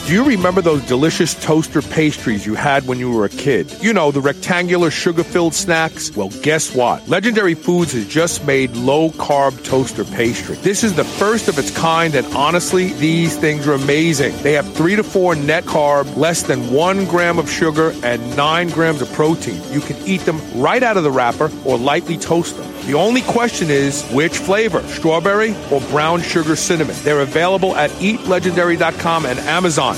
[0.09, 3.71] Do you remember those delicious toaster pastries you had when you were a kid?
[3.83, 6.17] You know, the rectangular sugar filled snacks?
[6.17, 7.07] Well, guess what?
[7.07, 10.57] Legendary Foods has just made low carb toaster pastry.
[10.57, 14.35] This is the first of its kind, and honestly, these things are amazing.
[14.39, 18.71] They have three to four net carb, less than one gram of sugar, and nine
[18.71, 19.61] grams of protein.
[19.71, 22.79] You can eat them right out of the wrapper or lightly toast them.
[22.87, 26.97] The only question is which flavor, strawberry or brown sugar cinnamon.
[27.03, 29.98] They're available at eatlegendary.com and Amazon.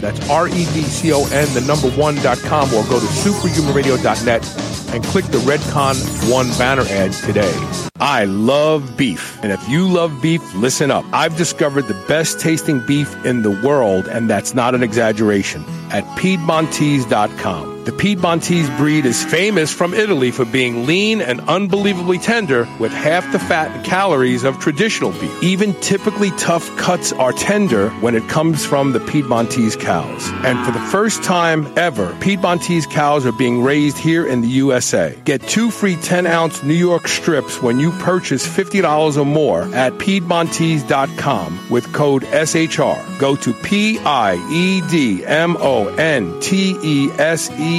[0.00, 5.04] That's R E D C O N, the number one.com, or go to superhumanradio.net and
[5.04, 5.96] click the Redcon
[6.30, 7.52] One banner ad today.
[7.98, 9.42] I love beef.
[9.42, 11.04] And if you love beef, listen up.
[11.12, 16.04] I've discovered the best tasting beef in the world, and that's not an exaggeration, at
[16.18, 17.71] Piedmontese.com.
[17.84, 23.32] The Piedmontese breed is famous from Italy for being lean and unbelievably tender with half
[23.32, 25.42] the fat and calories of traditional beef.
[25.42, 30.30] Even typically tough cuts are tender when it comes from the Piedmontese cows.
[30.44, 35.20] And for the first time ever, Piedmontese cows are being raised here in the USA.
[35.24, 39.92] Get two free 10 ounce New York strips when you purchase $50 or more at
[39.94, 43.18] Piedmontese.com with code SHR.
[43.18, 47.71] Go to P I E D M O N T E S E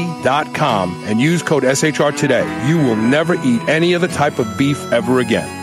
[0.53, 2.45] com and use code SHR today.
[2.67, 5.62] You will never eat any other type of beef ever again.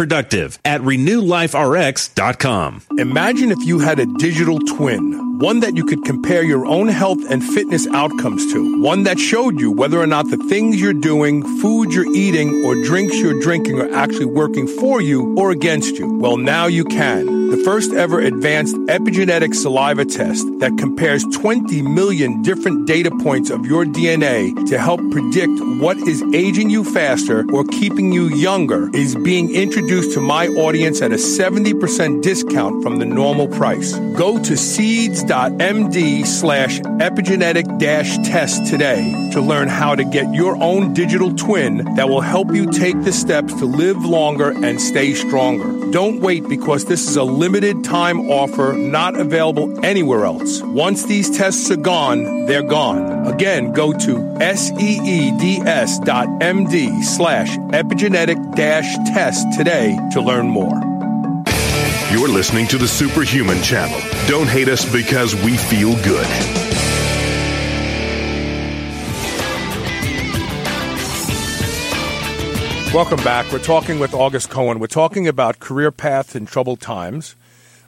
[0.01, 2.81] productive at renewliferx.com.
[2.97, 7.19] Imagine if you had a digital twin, one that you could compare your own health
[7.29, 11.43] and fitness outcomes to, one that showed you whether or not the things you're doing,
[11.61, 16.17] food you're eating, or drinks you're drinking are actually working for you or against you.
[16.17, 17.41] Well, now you can.
[17.51, 23.65] The first ever advanced epigenetic saliva test that compares 20 million different data points of
[23.65, 29.17] your DNA to help predict what is aging you faster or keeping you younger is
[29.17, 33.93] being introduced introduced to my audience at a 70% discount from the normal price.
[34.15, 40.93] Go to seeds.md slash epigenetic dash test today to learn how to get your own
[40.93, 45.91] digital twin that will help you take the steps to live longer and stay stronger.
[45.91, 50.61] Don't wait because this is a limited time offer not available anywhere else.
[50.61, 53.27] Once these tests are gone, they're gone.
[53.27, 60.79] Again, go to seeds dot md slash epigenetic dash test today today to learn more.
[62.11, 63.99] You're listening to the Superhuman Channel.
[64.27, 66.27] Don't hate us because we feel good.
[72.93, 73.49] Welcome back.
[73.51, 74.79] We're talking with August Cohen.
[74.79, 77.35] We're talking about career paths in troubled times,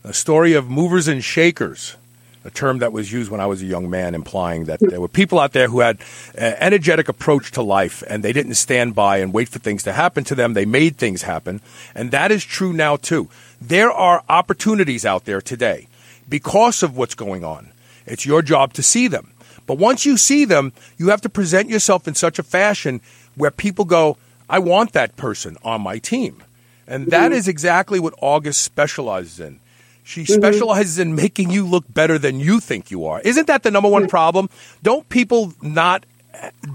[0.03, 1.97] a story of movers and shakers
[2.45, 5.07] a term that was used when I was a young man, implying that there were
[5.07, 5.99] people out there who had
[6.35, 9.93] an energetic approach to life and they didn't stand by and wait for things to
[9.93, 10.53] happen to them.
[10.53, 11.61] They made things happen.
[11.95, 13.29] And that is true now, too.
[13.61, 15.87] There are opportunities out there today
[16.27, 17.69] because of what's going on.
[18.05, 19.31] It's your job to see them.
[19.65, 22.99] But once you see them, you have to present yourself in such a fashion
[23.35, 24.17] where people go,
[24.49, 26.43] I want that person on my team.
[26.85, 27.49] And that mm-hmm.
[27.49, 29.59] exactly what August specializes in.
[30.03, 30.33] She mm-hmm.
[30.33, 33.21] specializes in making you look better than you think you are.
[33.21, 34.49] Isn't that the number one problem?
[34.81, 36.05] Don't people not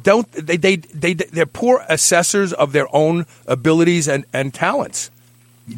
[0.03, 5.11] don't they they they they're poor assessors of their own abilities and and talents.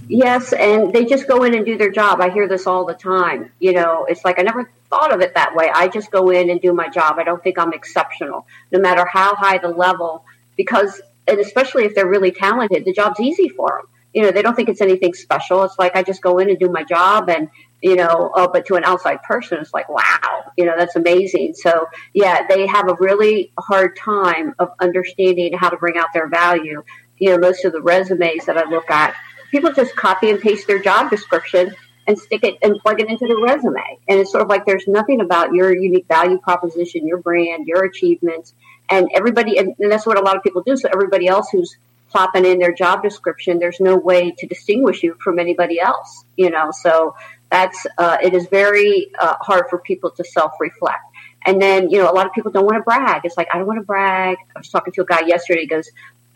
[0.06, 2.20] Yes, and they just go in and do their job.
[2.20, 3.50] I hear this all the time.
[3.58, 5.70] You know, it's like I never thought of it that way.
[5.74, 7.18] I just go in and do my job.
[7.18, 10.24] I don't think I'm exceptional, no matter how high the level,
[10.56, 13.88] because, and especially if they're really talented, the job's easy for them.
[14.12, 15.62] You know, they don't think it's anything special.
[15.64, 17.48] It's like I just go in and do my job, and
[17.82, 21.54] you know, uh, but to an outside person, it's like, wow, you know, that's amazing.
[21.54, 26.28] So, yeah, they have a really hard time of understanding how to bring out their
[26.28, 26.82] value.
[27.18, 29.14] You know, most of the resumes that I look at,
[29.50, 31.74] people just copy and paste their job description
[32.06, 33.98] and stick it and plug it into the resume.
[34.08, 37.84] And it's sort of like there's nothing about your unique value proposition, your brand, your
[37.84, 38.54] achievements,
[38.90, 40.76] and everybody, and, and that's what a lot of people do.
[40.76, 41.76] So everybody else who's
[42.10, 46.50] plopping in their job description, there's no way to distinguish you from anybody else, you
[46.50, 46.70] know.
[46.82, 47.14] So
[47.50, 51.04] that's uh, it is very uh, hard for people to self reflect.
[51.46, 53.22] And then, you know, a lot of people don't want to brag.
[53.24, 54.36] It's like, I don't want to brag.
[54.54, 55.62] I was talking to a guy yesterday.
[55.62, 55.90] He goes,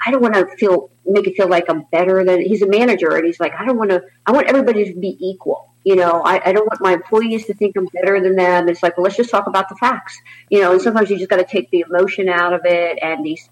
[0.05, 3.15] I don't want to feel make it feel like I'm better than he's a manager
[3.17, 6.23] and he's like I don't want to I want everybody to be equal you know
[6.23, 9.05] I, I don't want my employees to think I'm better than them it's like well
[9.05, 10.19] let's just talk about the facts
[10.51, 13.25] you know and sometimes you just got to take the emotion out of it and
[13.25, 13.49] these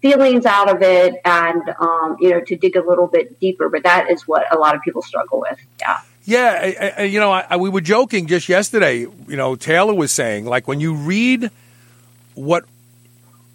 [0.00, 3.82] feelings out of it and um, you know to dig a little bit deeper but
[3.82, 7.32] that is what a lot of people struggle with yeah yeah I, I, you know
[7.32, 11.50] I, we were joking just yesterday you know Taylor was saying like when you read
[12.34, 12.64] what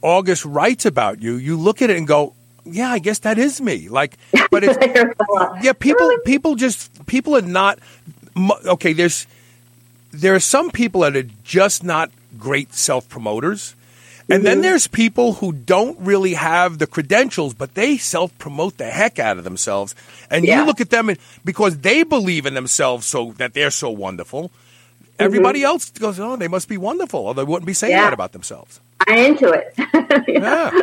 [0.04, 2.34] August writes about you, you look at it and go,
[2.66, 3.88] yeah, I guess that is me.
[3.88, 4.18] Like,
[4.52, 4.78] but it's
[5.64, 7.80] yeah, people people just people are not
[8.66, 8.94] okay.
[8.94, 9.26] There's
[10.12, 13.76] there are some people that are just not great self promoters.
[14.30, 18.90] And then there's people who don't really have the credentials, but they self promote the
[18.90, 19.96] heck out of themselves.
[20.30, 20.60] And yeah.
[20.60, 24.44] you look at them and because they believe in themselves so that they're so wonderful,
[24.44, 25.12] mm-hmm.
[25.20, 28.04] everybody else goes, Oh, they must be wonderful, or they wouldn't be saying yeah.
[28.04, 28.80] that about themselves.
[29.08, 29.74] I'm into it.
[30.28, 30.72] yeah.
[30.74, 30.82] yeah.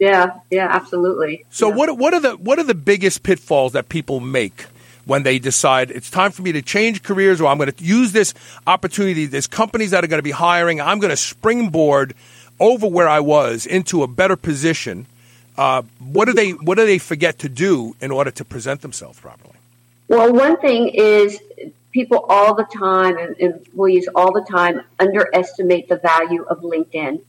[0.00, 1.44] Yeah, yeah, absolutely.
[1.50, 4.64] So what what are the what are the biggest pitfalls that people make
[5.04, 8.12] when they decide it's time for me to change careers or I'm going to use
[8.12, 8.32] this
[8.66, 12.14] opportunity there's companies that are going to be hiring I'm going to springboard
[12.60, 15.06] over where I was into a better position
[15.56, 19.20] uh, what do they what do they forget to do in order to present themselves
[19.20, 19.56] properly?
[20.08, 21.38] Well, one thing is
[21.90, 27.20] people all the time and employees all the time underestimate the value of LinkedIn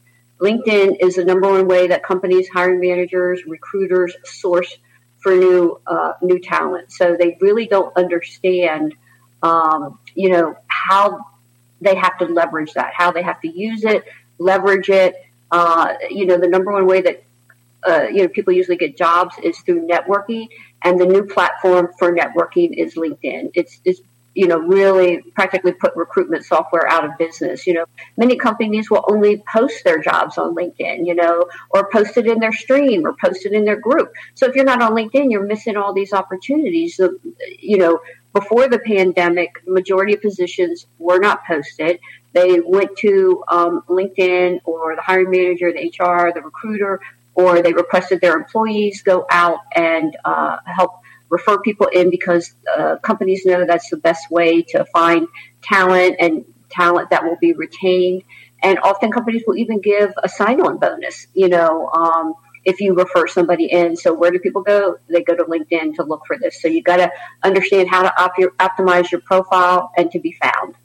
[0.42, 4.76] LinkedIn is the number one way that companies, hiring managers, recruiters source
[5.20, 6.92] for new uh, new talent.
[6.92, 8.96] So they really don't understand,
[9.44, 11.20] um, you know, how
[11.80, 14.04] they have to leverage that, how they have to use it,
[14.42, 15.16] leverage it.
[15.52, 17.24] Uh, you know, the number one way that
[17.88, 20.48] uh, you know people usually get jobs is through networking,
[20.84, 23.52] and the new platform for networking is LinkedIn.
[23.54, 24.02] It's it's
[24.34, 27.68] you know, really practically put recruitment software out of business.
[27.68, 27.86] You know,
[28.18, 32.40] many companies will only post their jobs on LinkedIn, you know, or post it in
[32.40, 34.14] their stream or post it in their group.
[34.36, 36.96] So if you're not on LinkedIn, you're missing all these opportunities.
[36.96, 37.18] So,
[37.60, 38.00] you know,
[38.34, 42.00] before the pandemic, majority of positions were not posted.
[42.34, 47.02] They went to um, LinkedIn or the hiring manager, the HR, the recruiter,
[47.34, 50.92] or they requested their employees go out and uh, help
[51.30, 55.28] refer people in because uh, companies know that's the best way to find
[55.62, 58.24] talent and talent that will be retained.
[58.64, 63.28] And often companies will even give a sign-on bonus, you know, um, if you refer
[63.28, 63.96] somebody in.
[63.96, 64.98] So where do people go?
[65.10, 66.62] They go to LinkedIn to look for this.
[66.62, 67.12] So you got to
[67.44, 70.76] understand how to op- your, optimize your profile and to be found.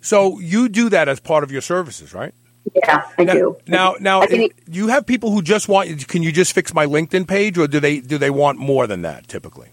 [0.00, 2.34] So you do that as part of your services, right?
[2.74, 3.56] Yeah, I now, do.
[3.66, 4.24] Now, now,
[4.68, 6.06] you have people who just want.
[6.06, 9.02] Can you just fix my LinkedIn page, or do they do they want more than
[9.02, 9.70] that typically?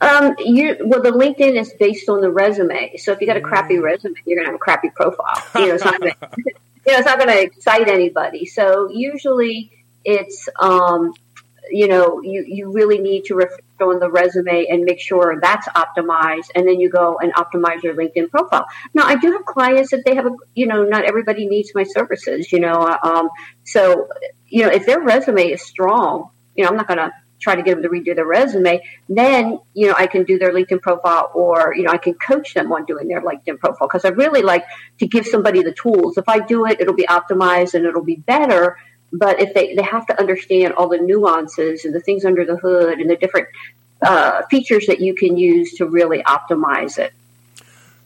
[0.00, 2.96] Um, you well, the LinkedIn is based on the resume.
[2.96, 3.82] So if you got a crappy mm.
[3.82, 5.42] resume, you're gonna have a crappy profile.
[5.56, 6.14] You know, it's not gonna,
[6.88, 8.46] you know, it's not going to excite anybody.
[8.46, 9.70] So usually,
[10.08, 11.12] it's um,
[11.70, 15.68] you know, you you really need to reflect on the resume and make sure that's
[15.68, 18.66] optimized, and then you go and optimize your LinkedIn profile.
[18.94, 21.84] Now, I do have clients that they have, a, you know, not everybody needs my
[21.84, 23.28] services, you know, um,
[23.64, 24.08] so
[24.48, 27.62] you know, if their resume is strong, you know, I'm not going to try to
[27.62, 31.30] get them to redo their resume, then, you know, I can do their LinkedIn profile
[31.34, 34.42] or, you know, I can coach them on doing their LinkedIn profile because I really
[34.42, 34.64] like
[34.98, 36.18] to give somebody the tools.
[36.18, 38.76] If I do it, it'll be optimized and it'll be better
[39.12, 42.56] but if they, they have to understand all the nuances and the things under the
[42.56, 43.48] hood and the different
[44.02, 47.12] uh, features that you can use to really optimize it.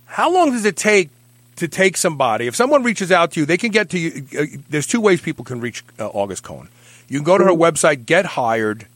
[0.07, 1.11] How long does it take
[1.57, 2.47] to take somebody?
[2.47, 4.27] If someone reaches out to you, they can get to you.
[4.39, 6.69] Uh, there's two ways people can reach uh, August Cohen.
[7.09, 7.63] You can go to her mm-hmm.
[7.63, 8.87] website, gethired,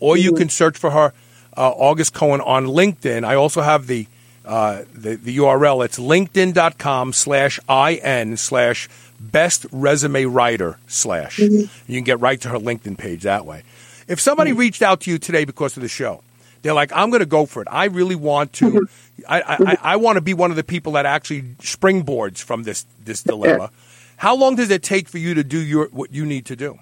[0.00, 0.38] or you mm-hmm.
[0.38, 1.12] can search for her,
[1.56, 3.24] uh, August Cohen, on LinkedIn.
[3.24, 4.06] I also have the,
[4.44, 5.84] uh, the, the URL.
[5.84, 8.88] It's linkedin.com slash IN slash
[9.22, 11.38] best resume writer slash.
[11.38, 11.92] Mm-hmm.
[11.92, 13.62] You can get right to her LinkedIn page that way.
[14.08, 14.60] If somebody mm-hmm.
[14.60, 16.22] reached out to you today because of the show,
[16.62, 17.68] they're like, I'm going to go for it.
[17.70, 18.70] I really want to.
[18.70, 19.24] Mm-hmm.
[19.28, 22.86] I, I, I want to be one of the people that actually springboards from this
[23.04, 23.70] this dilemma.
[24.16, 26.78] How long does it take for you to do your what you need to do?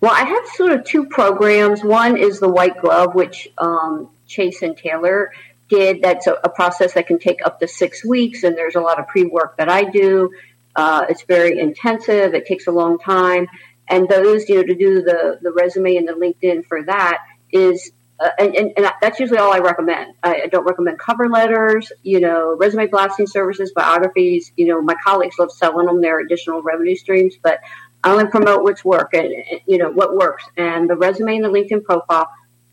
[0.00, 1.82] Well, I have sort of two programs.
[1.82, 5.32] One is the White Glove, which um, Chase and Taylor
[5.68, 6.02] did.
[6.02, 9.00] That's a, a, process that can take up to six weeks, and there's a lot
[9.00, 10.32] of pre work that I do.
[10.78, 12.34] Uh, it's very intensive.
[12.34, 13.48] It takes a long time,
[13.88, 17.18] and those, you know, to do the the resume and the LinkedIn for that
[17.52, 17.90] is.
[18.20, 20.12] Uh, and, and, and, that's usually all I recommend.
[20.24, 24.50] I, I don't recommend cover letters, you know, resume blasting services, biographies.
[24.56, 27.60] You know, my colleagues love selling them their additional revenue streams, but
[28.02, 29.32] I only promote what's work and
[29.66, 30.44] you know what works.
[30.56, 32.28] And the resume and the LinkedIn profile,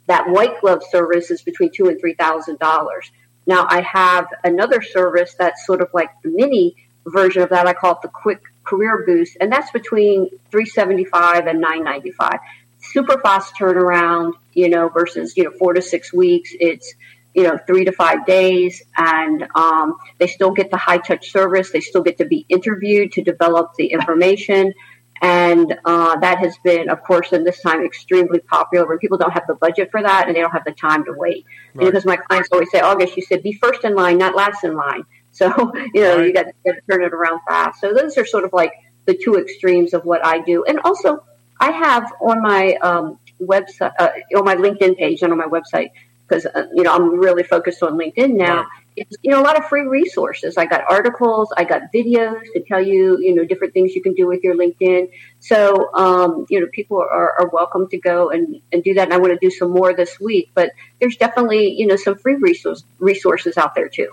[0.08, 3.12] that white glove service is between two and three thousand dollars.
[3.46, 6.76] Now I have another service that's sort of like mini
[7.06, 7.68] version of that.
[7.68, 11.84] I call it the quick career boost, and that's between three seventy five and nine
[11.84, 12.40] ninety five.
[12.80, 16.52] Super fast turnaround, you know, versus you know four to six weeks.
[16.60, 16.94] It's
[17.34, 21.72] you know three to five days, and um, they still get the high touch service.
[21.72, 24.74] They still get to be interviewed to develop the information.
[25.22, 29.32] And uh, that has been, of course, in this time extremely popular where people don't
[29.32, 31.46] have the budget for that and they don't have the time to wait.
[31.74, 31.86] Right.
[31.86, 34.76] Because my clients always say, August, you said be first in line, not last in
[34.76, 35.06] line.
[35.42, 36.28] So, you know, right.
[36.28, 37.82] you got to turn it around fast.
[37.82, 38.72] So those are sort of like
[39.06, 40.64] the two extremes of what I do.
[40.64, 41.26] And also,
[41.60, 45.90] I have on my um, website, uh, on my LinkedIn page and on my website,
[46.26, 48.60] because, uh, you know, I'm really focused on LinkedIn now.
[48.60, 50.58] Right it's, you know, a lot of free resources.
[50.58, 54.14] I got articles, I got videos to tell you, you know, different things you can
[54.14, 55.10] do with your LinkedIn.
[55.40, 59.04] So, um, you know, people are, are welcome to go and, and do that.
[59.04, 62.18] And I want to do some more this week, but there's definitely, you know, some
[62.18, 64.12] free resource, resources out there too.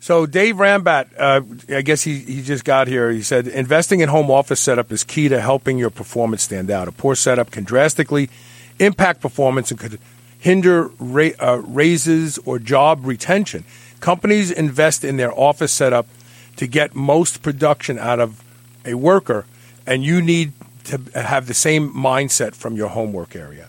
[0.00, 1.40] So Dave Rambat, uh,
[1.74, 3.10] I guess he, he just got here.
[3.10, 6.86] He said investing in home office setup is key to helping your performance stand out.
[6.86, 8.30] A poor setup can drastically
[8.78, 9.98] impact performance and could
[10.38, 13.64] hinder ra- uh, raises or job retention.
[14.00, 16.06] Companies invest in their office setup
[16.56, 18.42] to get most production out of
[18.84, 19.44] a worker,
[19.86, 20.52] and you need
[20.84, 23.68] to have the same mindset from your homework area.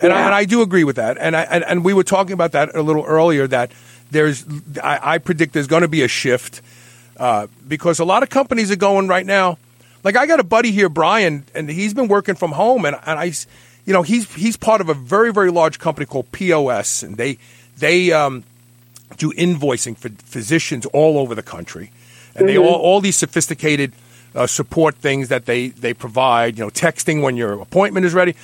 [0.00, 0.18] And, yeah.
[0.18, 1.16] I, and I do agree with that.
[1.18, 3.72] And, I, and, and we were talking about that a little earlier that
[4.10, 4.44] there's,
[4.82, 6.62] I, I predict there's going to be a shift
[7.18, 9.58] uh, because a lot of companies are going right now.
[10.04, 13.18] Like I got a buddy here, Brian, and he's been working from home, and, and
[13.18, 13.32] I,
[13.84, 17.38] you know, he's he's part of a very very large company called POS, and they
[17.78, 18.44] they um,
[19.16, 21.90] do invoicing for physicians all over the country,
[22.34, 22.46] and mm-hmm.
[22.46, 23.92] they all all these sophisticated
[24.34, 26.58] uh, support things that they they provide.
[26.58, 28.36] You know, texting when your appointment is ready,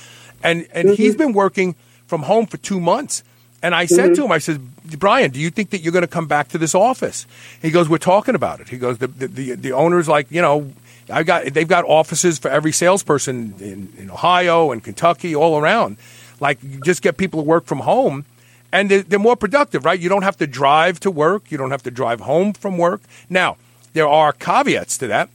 [0.43, 1.01] and and mm-hmm.
[1.01, 3.23] he's been working from home for two months.
[3.65, 4.13] And I said mm-hmm.
[4.13, 4.61] to him, I said,
[4.99, 7.25] Brian, do you think that you're going to come back to this office?
[7.63, 8.69] He goes, we're talking about it.
[8.69, 10.71] He goes, the, the, the, the owner's like, you know,
[11.09, 15.97] I got they've got offices for every salesperson in, in Ohio and Kentucky, all around.
[16.39, 18.25] Like you just get people to work from home,
[18.71, 19.99] and they're, they're more productive, right?
[19.99, 21.51] You don't have to drive to work.
[21.51, 23.01] You don't have to drive home from work.
[23.31, 23.57] Now
[23.93, 25.29] there are caveats to that.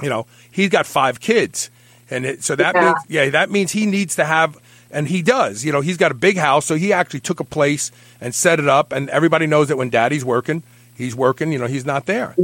[0.00, 1.68] You know, he's got five kids,
[2.10, 2.84] and it, so that yeah.
[2.84, 4.56] means yeah, that means he needs to have.
[4.92, 5.64] And he does.
[5.64, 8.58] You know, he's got a big house, so he actually took a place and set
[8.58, 8.92] it up.
[8.92, 10.62] And everybody knows that when daddy's working,
[10.96, 11.52] he's working.
[11.52, 12.34] You know, he's not there.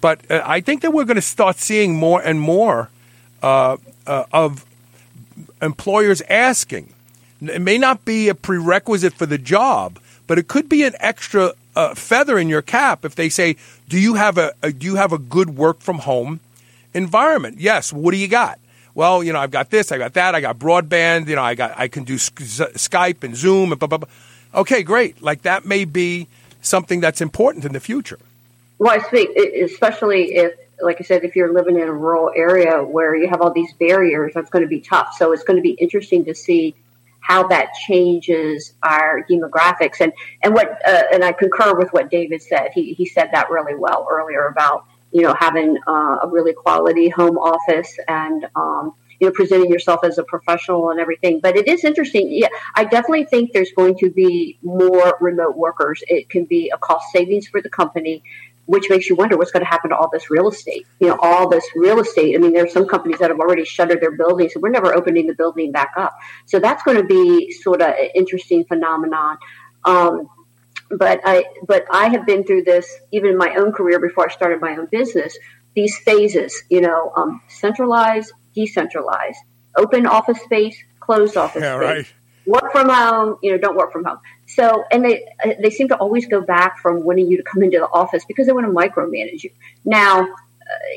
[0.00, 2.90] But uh, I think that we're going to start seeing more and more
[3.42, 4.66] uh, uh, of
[5.62, 6.92] employers asking.
[7.40, 11.52] It may not be a prerequisite for the job, but it could be an extra
[11.76, 13.56] uh, feather in your cap if they say,
[13.88, 16.40] "Do you have a, a do you have a good work from home
[16.92, 17.92] environment?" Yes.
[17.92, 18.58] What do you got?
[18.94, 21.26] Well, you know, I've got this, I got that, I got broadband.
[21.28, 24.08] You know, I got I can do Skype and Zoom and blah blah blah.
[24.54, 25.20] Okay, great.
[25.20, 26.28] Like that may be
[26.60, 28.18] something that's important in the future.
[28.78, 32.82] Well, I speak, especially if, like I said, if you're living in a rural area
[32.82, 35.14] where you have all these barriers, that's going to be tough.
[35.16, 36.74] So it's going to be interesting to see
[37.20, 40.00] how that changes our demographics.
[40.00, 42.70] And and what uh, and I concur with what David said.
[42.74, 47.08] He he said that really well earlier about you know having uh, a really quality
[47.08, 48.46] home office and.
[48.56, 51.38] Um, you know, presenting yourself as a professional and everything.
[51.38, 52.26] But it is interesting.
[52.32, 56.02] Yeah, I definitely think there's going to be more remote workers.
[56.08, 58.24] It can be a cost savings for the company
[58.66, 60.86] which makes you wonder what's going to happen to all this real estate.
[61.00, 62.34] You know, all this real estate.
[62.34, 64.94] I mean, there are some companies that have already shuttered their buildings, and we're never
[64.94, 66.16] opening the building back up.
[66.46, 69.36] So that's going to be sort of an interesting phenomenon.
[69.84, 70.28] Um,
[70.90, 74.32] but I, but I have been through this even in my own career before I
[74.32, 75.36] started my own business.
[75.74, 79.38] These phases, you know, um, centralized, decentralized,
[79.76, 82.06] open office space, closed office yeah, space.
[82.06, 82.14] Right
[82.46, 84.18] work from home, you know, don't work from home.
[84.46, 85.24] So, and they
[85.60, 88.46] they seem to always go back from wanting you to come into the office because
[88.46, 89.50] they want to micromanage you.
[89.84, 90.28] Now,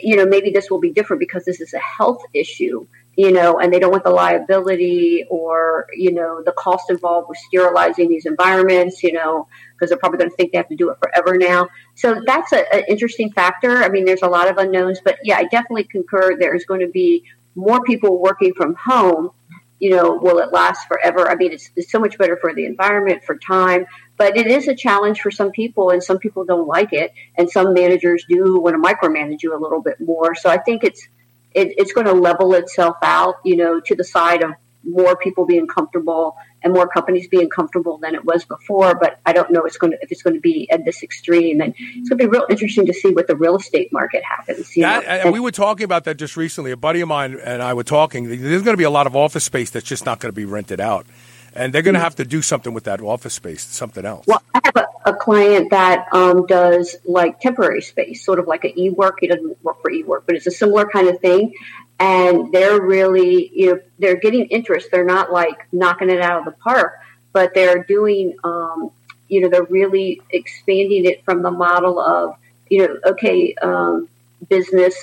[0.02, 2.86] you know, maybe this will be different because this is a health issue,
[3.16, 7.38] you know, and they don't want the liability or, you know, the cost involved with
[7.38, 9.48] sterilizing these environments, you know,
[9.78, 11.68] because they're probably going to think they have to do it forever now.
[11.96, 13.84] So that's an interesting factor.
[13.84, 16.88] I mean, there's a lot of unknowns, but yeah, I definitely concur there's going to
[16.88, 17.24] be
[17.56, 19.32] more people working from home.
[19.80, 21.30] You know, will it last forever?
[21.30, 23.86] I mean, it's, it's so much better for the environment, for time,
[24.18, 27.48] but it is a challenge for some people, and some people don't like it, and
[27.48, 30.34] some managers do want to micromanage you a little bit more.
[30.34, 31.08] So I think it's
[31.54, 34.52] it, it's going to level itself out, you know, to the side of
[34.84, 38.96] more people being comfortable and more companies being comfortable than it was before.
[38.96, 41.62] But I don't know it's going to, if it's going to be at this extreme.
[41.62, 44.74] And it's going to be real interesting to see what the real estate market happens.
[44.76, 46.72] That, and we were talking about that just recently.
[46.72, 48.28] A buddy of mine and I were talking.
[48.28, 50.46] There's going to be a lot of office space that's just not going to be
[50.46, 51.06] rented out.
[51.54, 52.04] And they're going to mm-hmm.
[52.04, 54.28] have to do something with that office space, something else.
[54.28, 58.64] Well, I have a, a client that um, does like temporary space, sort of like
[58.64, 59.14] an WeWork.
[59.20, 61.54] He doesn't work for WeWork, but it's a similar kind of thing
[62.00, 64.90] and they're really you know they're getting interest.
[64.92, 66.94] They're not like knocking it out of the park
[67.38, 68.90] but they're doing um,
[69.28, 72.36] you know they're really expanding it from the model of
[72.68, 74.10] you know okay um,
[74.50, 74.96] business.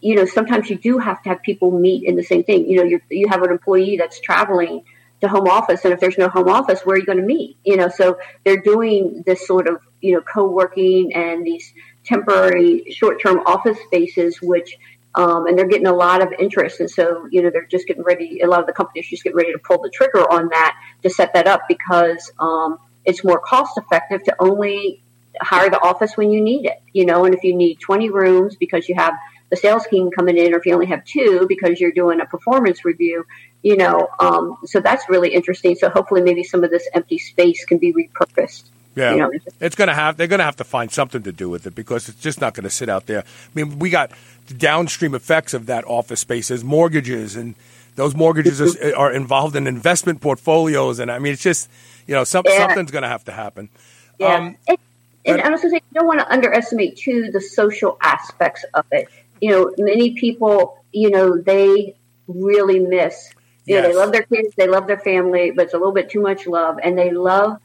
[0.00, 2.68] You know sometimes you do have to have people meet in the same thing.
[2.68, 4.82] You know you you have an employee that's traveling
[5.20, 7.56] to home office and if there's no home office where are you going to meet?
[7.64, 11.72] You know so they're doing this sort of you know co-working and these
[12.04, 14.76] temporary short-term office spaces which
[15.14, 16.80] um, and they're getting a lot of interest.
[16.80, 18.40] And so, you know, they're just getting ready.
[18.40, 21.10] A lot of the companies just get ready to pull the trigger on that to
[21.10, 25.02] set that up because um, it's more cost effective to only
[25.40, 26.80] hire the office when you need it.
[26.92, 29.14] You know, and if you need 20 rooms because you have
[29.50, 32.26] the sales team coming in, or if you only have two because you're doing a
[32.26, 33.24] performance review,
[33.62, 35.74] you know, um, so that's really interesting.
[35.74, 38.64] So hopefully, maybe some of this empty space can be repurposed.
[38.96, 39.30] Yeah, you know,
[39.60, 40.16] it's going to have.
[40.16, 42.54] They're going to have to find something to do with it because it's just not
[42.54, 43.20] going to sit out there.
[43.20, 44.10] I mean, we got
[44.50, 47.54] the downstream effects of that office space as mortgages, and
[47.94, 51.70] those mortgages are, are, involved in investment portfolios, and I mean, it's just
[52.06, 52.58] you know some, yeah.
[52.58, 53.68] something's going to have to happen.
[54.18, 54.78] Yeah, um, and,
[55.24, 58.64] and I was going to say you don't want to underestimate too the social aspects
[58.74, 59.08] of it.
[59.40, 61.94] You know, many people, you know, they
[62.28, 63.30] really miss.
[63.64, 63.82] You yes.
[63.82, 66.20] know, they love their kids, they love their family, but it's a little bit too
[66.20, 67.58] much love, and they love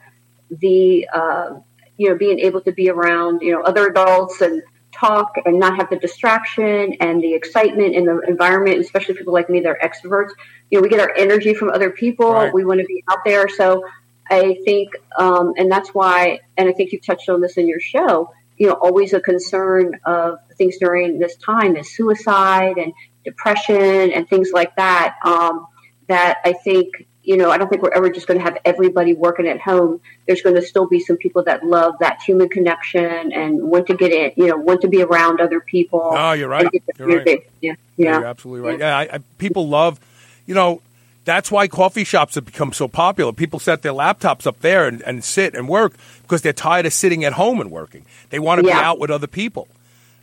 [0.52, 1.60] the uh,
[1.98, 4.62] you know being able to be around you know other adults and
[4.96, 9.50] talk and not have the distraction and the excitement in the environment, especially people like
[9.50, 10.32] me, they're extroverts.
[10.72, 12.34] You know, we get our energy from other people.
[12.34, 12.54] Right.
[12.54, 13.48] We want to be out there.
[13.50, 13.84] So
[14.30, 17.80] I think, um, and that's why, and I think you touched on this in your
[17.80, 22.94] show, you know, always a concern of things during this time is suicide and
[23.24, 25.18] depression and things like that.
[25.24, 25.68] Um,
[26.08, 29.14] that I think you know, I don't think we're ever just going to have everybody
[29.14, 30.00] working at home.
[30.28, 33.96] There's going to still be some people that love that human connection and want to
[33.96, 36.02] get in, you know, want to be around other people.
[36.14, 36.68] Oh, you're right.
[36.98, 37.50] You're right.
[37.62, 38.20] Yeah, yeah.
[38.20, 38.80] You're absolutely right.
[38.80, 40.00] Yeah, I, I, people love,
[40.46, 40.82] you know,
[41.26, 43.34] that's why coffee shops have become so popular.
[43.34, 46.94] People set their laptops up there and, and sit and work because they're tired of
[46.94, 48.06] sitting at home and working.
[48.30, 48.80] They want to yeah.
[48.80, 49.68] be out with other people.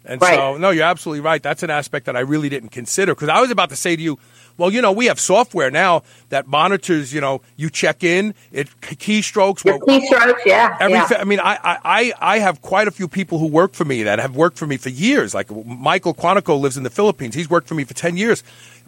[0.04, 0.34] And right.
[0.34, 1.42] so, no, you're absolutely right.
[1.42, 4.02] That's an aspect that I really didn't consider because I was about to say to
[4.02, 4.18] you,
[4.58, 7.12] well, you know, we have software now that monitors.
[7.12, 9.64] You know, you check in, it keystrokes.
[9.64, 10.76] Well, keystrokes, yeah.
[10.80, 11.16] Everything.
[11.16, 11.20] Yeah.
[11.20, 14.18] I mean, I, I I have quite a few people who work for me that
[14.18, 15.34] have worked for me for years.
[15.34, 17.34] Like Michael Quantico lives in the Philippines.
[17.34, 18.42] He's worked for me for ten years,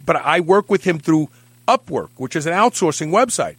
[0.05, 1.29] but I work with him through
[1.67, 3.55] Upwork, which is an outsourcing website.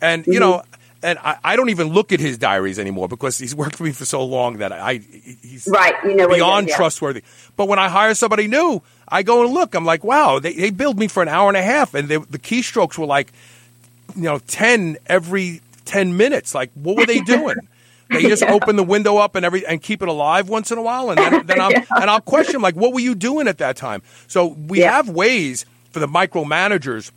[0.00, 0.40] And you mm-hmm.
[0.40, 0.62] know,
[1.02, 3.92] and I, I, don't even look at his diaries anymore because he's worked for me
[3.92, 6.76] for so long that I he's right, you know, beyond yeah.
[6.76, 7.22] trustworthy.
[7.56, 9.74] But when I hire somebody new, I go and look.
[9.74, 12.16] I'm like, wow, they, they billed me for an hour and a half, and they,
[12.16, 13.32] the keystrokes were like,
[14.14, 16.54] you know, ten every ten minutes.
[16.54, 17.56] Like, what were they doing?
[18.10, 18.52] They just yeah.
[18.52, 21.18] open the window up and every and keep it alive once in a while, and
[21.18, 21.84] then, then I'm, yeah.
[21.96, 24.02] and I'll question like, what were you doing at that time?
[24.26, 27.12] So we have ways for the micromanagers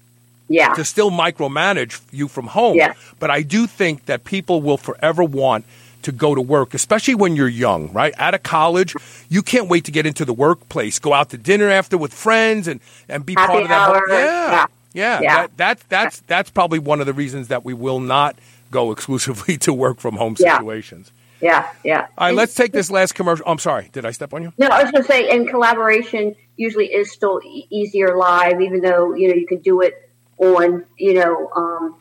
[0.47, 0.73] yeah.
[0.73, 2.77] to still micromanage you from home.
[2.77, 2.93] Yeah.
[3.19, 5.65] But I do think that people will forever want
[6.03, 8.13] to go to work, especially when you're young, right?
[8.17, 8.93] Out of college,
[9.29, 12.67] you can't wait to get into the workplace, go out to dinner after with friends
[12.67, 13.87] and, and be Happy part of that.
[13.87, 14.51] Whole, yeah.
[14.51, 14.65] Yeah.
[14.93, 15.19] Yeah.
[15.21, 15.35] yeah.
[15.35, 18.37] That, that, that's, that's probably one of the reasons that we will not
[18.69, 21.11] go exclusively to work from home situations.
[21.43, 22.07] Yeah, yeah.
[22.17, 23.45] All right, let's take this last commercial.
[23.45, 24.53] I'm sorry, did I step on you?
[24.57, 28.79] No, I was going to say, and collaboration usually is still e- easier live, even
[28.79, 30.09] though you know you can do it
[30.43, 31.95] on, you know, um,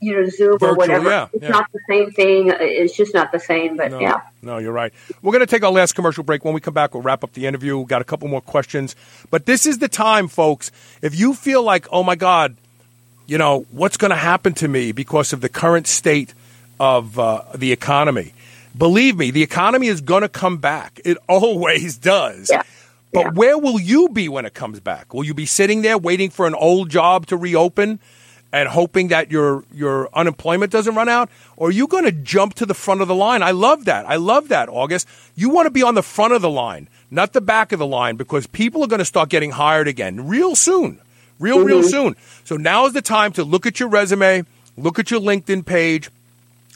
[0.00, 1.08] you know, Zoom Virtual, or whatever.
[1.08, 1.48] Yeah, it's yeah.
[1.48, 2.52] not the same thing.
[2.60, 3.76] It's just not the same.
[3.76, 4.20] But no, yeah.
[4.42, 4.92] No, you're right.
[5.22, 6.44] We're going to take our last commercial break.
[6.44, 7.78] When we come back, we'll wrap up the interview.
[7.78, 8.94] We've got a couple more questions.
[9.30, 10.70] But this is the time, folks.
[11.02, 12.56] If you feel like, oh my God,
[13.26, 16.34] you know, what's going to happen to me because of the current state
[16.78, 18.32] of uh, the economy?
[18.76, 21.00] Believe me, the economy is going to come back.
[21.04, 22.50] It always does.
[22.50, 22.62] Yeah.
[23.14, 23.30] But Yeah.
[23.30, 25.14] where will you be when it comes back?
[25.14, 28.00] Will you be sitting there waiting for an old job to reopen
[28.52, 31.30] and hoping that your your unemployment doesn't run out?
[31.56, 33.42] Or are you going to jump to the front of the line?
[33.42, 34.04] I love that.
[34.08, 35.08] I love that, August.
[35.36, 37.86] You want to be on the front of the line, not the back of the
[37.86, 40.98] line, because people are going to start getting hired again real soon.
[41.40, 41.88] Real, real mm-hmm.
[41.88, 42.16] soon.
[42.44, 44.44] So now is the time to look at your resume,
[44.76, 46.10] look at your LinkedIn page,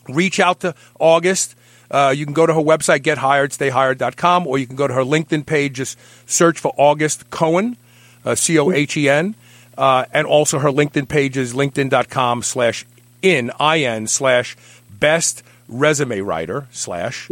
[0.09, 1.55] reach out to August.
[1.91, 5.47] Uh, you can go to her website, gethiredstayhired.com, or you can go to her LinkedIn
[5.47, 7.77] page, just search for August Cohen,
[8.25, 9.35] uh, C O H E N.
[9.77, 12.85] Uh, and also her LinkedIn page is linkedin.com slash
[13.23, 14.57] in, I-N, slash
[14.99, 17.31] best resume writer, slash.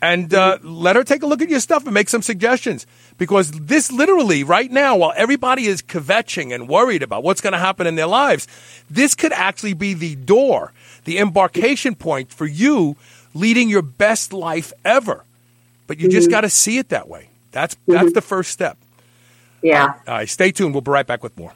[0.00, 2.86] And uh, let her take a look at your stuff and make some suggestions.
[3.18, 7.58] Because this literally, right now, while everybody is kvetching and worried about what's going to
[7.58, 8.46] happen in their lives,
[8.88, 12.96] this could actually be the door, the embarkation point for you
[13.34, 15.24] leading your best life ever.
[15.86, 16.32] But you just mm-hmm.
[16.32, 17.30] got to see it that way.
[17.52, 17.92] That's mm-hmm.
[17.92, 18.76] that's the first step.
[19.62, 19.94] Yeah.
[20.06, 20.74] All right, stay tuned.
[20.74, 21.52] We'll be right back with more.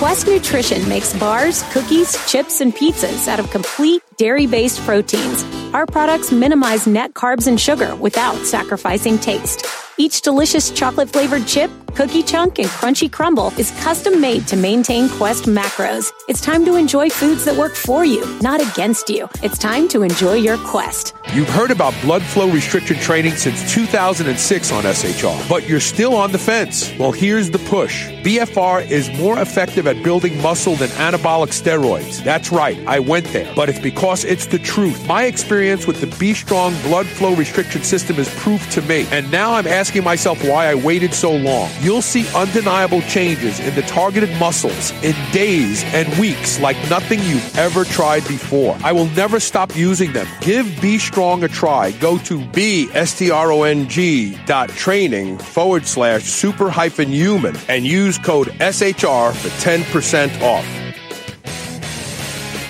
[0.00, 5.44] Quest Nutrition makes bars, cookies, chips, and pizzas out of complete dairy based proteins.
[5.74, 9.66] Our products minimize net carbs and sugar without sacrificing taste.
[9.98, 15.08] Each delicious chocolate flavored chip, cookie chunk, and crunchy crumble is custom made to maintain
[15.08, 16.12] Quest macros.
[16.28, 19.28] It's time to enjoy foods that work for you, not against you.
[19.42, 21.14] It's time to enjoy your Quest.
[21.32, 26.32] You've heard about blood flow restriction training since 2006 on SHR, but you're still on
[26.32, 26.92] the fence.
[26.98, 28.08] Well, here's the push.
[28.24, 32.22] BFR is more effective at building muscle than anabolic steroids.
[32.24, 35.06] That's right, I went there, but it's because it's the truth.
[35.06, 39.30] My experience with the B Strong blood flow restriction system is proof to me, and
[39.30, 41.70] now I'm asking myself why I waited so long.
[41.80, 47.56] You'll see undeniable changes in the targeted muscles in days and weeks like nothing you've
[47.56, 48.76] ever tried before.
[48.84, 50.26] I will never stop using them.
[50.42, 51.92] Give B Strong a try.
[51.92, 57.08] Go to B S T R O N G dot training forward slash super hyphen
[57.08, 60.89] human and use code SHR for 10% off.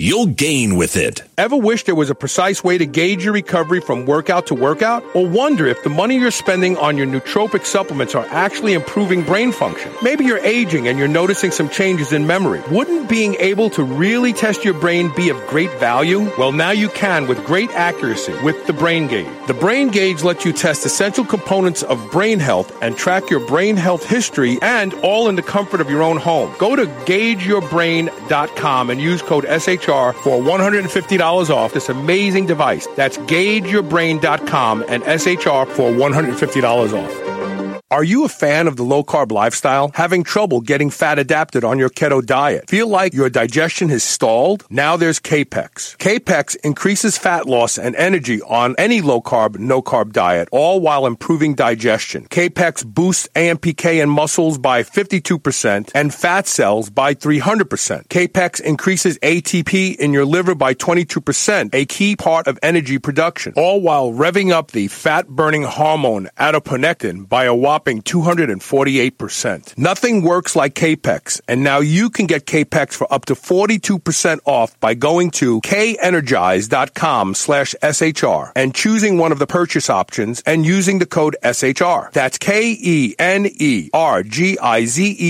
[0.00, 1.22] you'll gain with it.
[1.36, 5.04] Ever wish there was a precise way to gauge your recovery from workout to workout?
[5.14, 9.52] Or wonder if the money you're spending on your nootropic supplements are actually improving brain
[9.52, 9.92] function?
[10.02, 12.62] Maybe you're aging and you're noticing some changes in memory.
[12.70, 16.30] Wouldn't being able to really test your brain be of great value?
[16.38, 19.28] Well, now you can with great accuracy with the Brain Gauge.
[19.48, 23.76] The Brain Gauge lets you test essential components of brain health and track your brain
[23.76, 26.54] health history and all in the comfort of your own home.
[26.58, 29.44] Go to gaugeyourbrain.com and use code
[29.90, 32.86] SHR for $150 off this amazing device.
[32.96, 37.59] That's gaugeyourbrain.com and SHR for $150 off.
[37.92, 39.90] Are you a fan of the low carb lifestyle?
[39.94, 42.70] Having trouble getting fat adapted on your keto diet?
[42.70, 44.64] Feel like your digestion has stalled?
[44.70, 45.96] Now there's Capex.
[45.96, 51.04] Capex increases fat loss and energy on any low carb, no carb diet, all while
[51.04, 52.28] improving digestion.
[52.28, 58.06] Capex boosts AMPK in muscles by 52% and fat cells by 300%.
[58.06, 63.80] Capex increases ATP in your liver by 22%, a key part of energy production, all
[63.80, 69.78] while revving up the fat burning hormone adiponectin by a whopping 248%.
[69.78, 74.78] Nothing works like Capex, and now you can get Capex for up to 42% off
[74.80, 80.98] by going to kenergize.com slash SHR and choosing one of the purchase options and using
[80.98, 82.12] the code SHR.
[82.12, 83.10] That's K-E-N-E-R-G-I-Z-E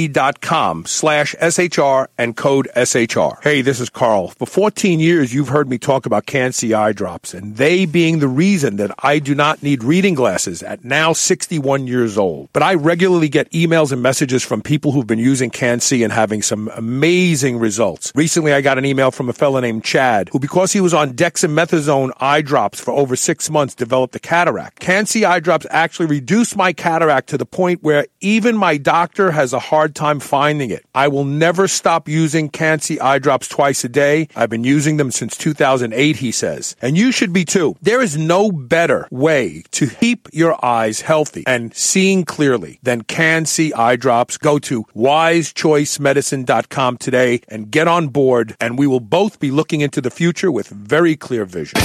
[0.08, 3.42] dot com slash SHR and code SHR.
[3.42, 4.28] Hey, this is Carl.
[4.28, 8.28] For 14 years, you've heard me talk about Can-C eye drops, and they being the
[8.28, 12.39] reason that I do not need reading glasses at now 61 years old.
[12.52, 16.42] But I regularly get emails and messages from people who've been using Can-C and having
[16.42, 18.12] some amazing results.
[18.14, 21.14] Recently, I got an email from a fellow named Chad, who because he was on
[21.14, 24.80] dexamethasone eye drops for over six months, developed a cataract.
[24.80, 29.52] Can-C eye drops actually reduced my cataract to the point where even my doctor has
[29.52, 30.84] a hard time finding it.
[30.94, 34.28] I will never stop using Can-C eye drops twice a day.
[34.36, 36.76] I've been using them since 2008, he says.
[36.82, 37.76] And you should be too.
[37.82, 43.72] There is no better way to keep your eyes healthy and seeing clearly than Can-C
[43.72, 44.38] eye drops.
[44.38, 50.00] Go to wisechoicemedicine.com today and get on board, and we will both be looking into
[50.00, 51.80] the future with very clear vision.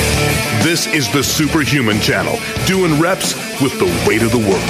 [0.62, 2.38] This is the Superhuman Channel,
[2.68, 4.62] doing reps with the weight of the world.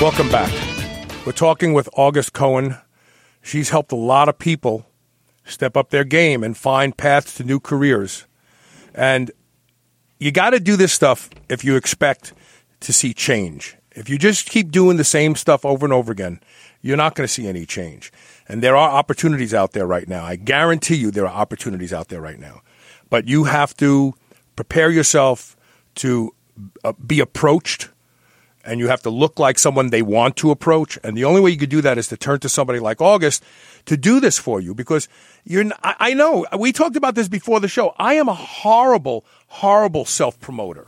[0.00, 0.52] Welcome back.
[1.26, 2.76] We're talking with August Cohen.
[3.42, 4.86] She's helped a lot of people
[5.44, 8.28] step up their game and find paths to new careers.
[8.94, 9.32] And
[10.20, 12.34] you got to do this stuff if you expect
[12.80, 13.76] to see change.
[13.92, 16.40] If you just keep doing the same stuff over and over again,
[16.80, 18.12] you're not going to see any change.
[18.46, 20.24] And there are opportunities out there right now.
[20.24, 22.60] I guarantee you there are opportunities out there right now.
[23.08, 24.14] But you have to
[24.54, 25.56] prepare yourself
[25.96, 26.34] to
[26.84, 27.88] uh, be approached
[28.64, 30.98] and you have to look like someone they want to approach.
[31.02, 33.42] And the only way you could do that is to turn to somebody like August
[33.86, 35.08] to do this for you because
[35.44, 37.94] you're, I know we talked about this before the show.
[37.98, 40.86] I am a horrible, horrible self promoter.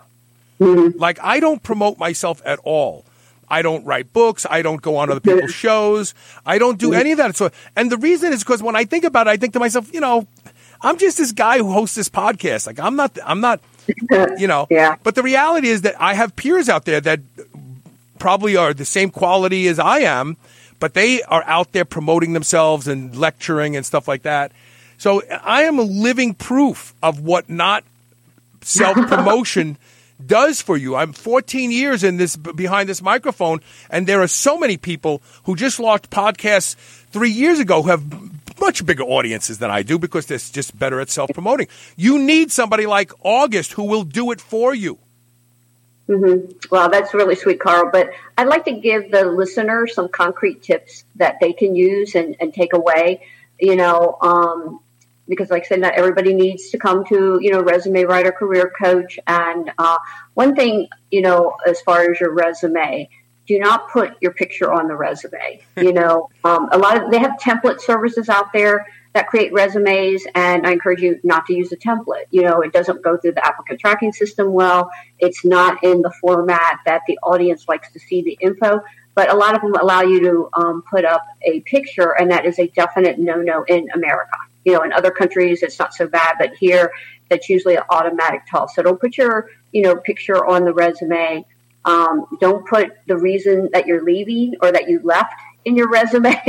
[0.61, 0.99] Mm-hmm.
[0.99, 3.05] Like I don't promote myself at all.
[3.49, 4.47] I don't write books.
[4.49, 6.14] I don't go on other people's shows.
[6.47, 7.37] I don't do any of that.
[7.37, 9.93] So, and the reason is because when I think about it, I think to myself,
[9.93, 10.27] you know,
[10.81, 12.66] I'm just this guy who hosts this podcast.
[12.66, 13.61] Like I'm not, I'm not,
[14.39, 14.66] you know.
[14.70, 14.97] yeah.
[15.03, 17.20] But the reality is that I have peers out there that
[18.23, 20.37] probably are the same quality as I am,
[20.79, 24.53] but they are out there promoting themselves and lecturing and stuff like that.
[24.97, 27.83] So I am a living proof of what not
[28.61, 29.77] self promotion
[30.25, 30.95] does for you.
[30.95, 33.61] I'm 14 years in this behind this microphone,
[33.91, 36.77] and there are so many people who just launched podcasts
[37.11, 38.05] three years ago who have
[38.61, 41.66] much bigger audiences than I do because they're just better at self promoting.
[41.97, 45.01] You need somebody like August who will do it for you.
[46.09, 46.53] Mm-hmm.
[46.70, 47.90] Well, that's really sweet, Carl.
[47.92, 52.36] But I'd like to give the listener some concrete tips that they can use and,
[52.40, 53.22] and take away.
[53.61, 54.80] You know, um,
[55.28, 58.72] because like I said, not everybody needs to come to you know resume writer, career
[58.80, 59.18] coach.
[59.26, 59.98] And uh,
[60.34, 63.09] one thing, you know, as far as your resume,
[63.46, 65.62] do not put your picture on the resume.
[65.76, 70.25] you know, um, a lot of they have template services out there that create resumes
[70.35, 72.25] and I encourage you not to use a template.
[72.31, 74.91] You know, it doesn't go through the applicant tracking system well.
[75.19, 78.81] It's not in the format that the audience likes to see the info.
[79.15, 82.47] But a lot of them allow you to um, put up a picture, and that
[82.47, 84.37] is a definite no-no in America.
[84.65, 86.91] You know, in other countries it's not so bad, but here
[87.29, 88.75] that's usually an automatic toss.
[88.75, 91.45] So don't put your you know picture on the resume.
[91.85, 95.35] Um, don't put the reason that you're leaving or that you left
[95.65, 96.35] in your resume.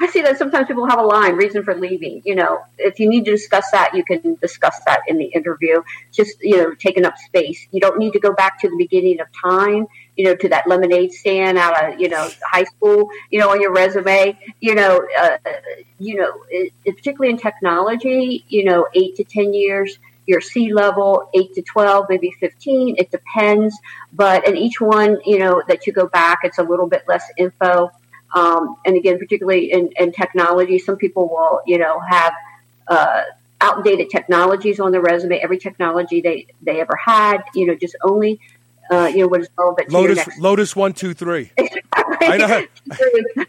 [0.00, 2.22] I see that sometimes people have a line, reason for leaving.
[2.24, 5.82] You know, if you need to discuss that, you can discuss that in the interview.
[6.12, 7.66] Just, you know, taking up space.
[7.70, 9.86] You don't need to go back to the beginning of time,
[10.16, 13.60] you know, to that lemonade stand out of, you know, high school, you know, on
[13.60, 14.38] your resume.
[14.60, 15.36] You know, uh,
[15.98, 21.30] you know, it, particularly in technology, you know, eight to 10 years your C level,
[21.34, 22.96] 8 to 12, maybe 15.
[22.98, 23.78] It depends.
[24.12, 27.24] But in each one, you know, that you go back, it's a little bit less
[27.36, 27.90] info.
[28.34, 32.32] Um, and again, particularly in, in, technology, some people will, you know, have
[32.88, 33.22] uh,
[33.60, 35.38] outdated technologies on their resume.
[35.38, 38.40] Every technology they, they ever had, you know, just only,
[38.90, 40.40] uh, you know, what is relevant Lotus, to your next.
[40.40, 41.52] Lotus one two three.
[41.92, 42.66] I know.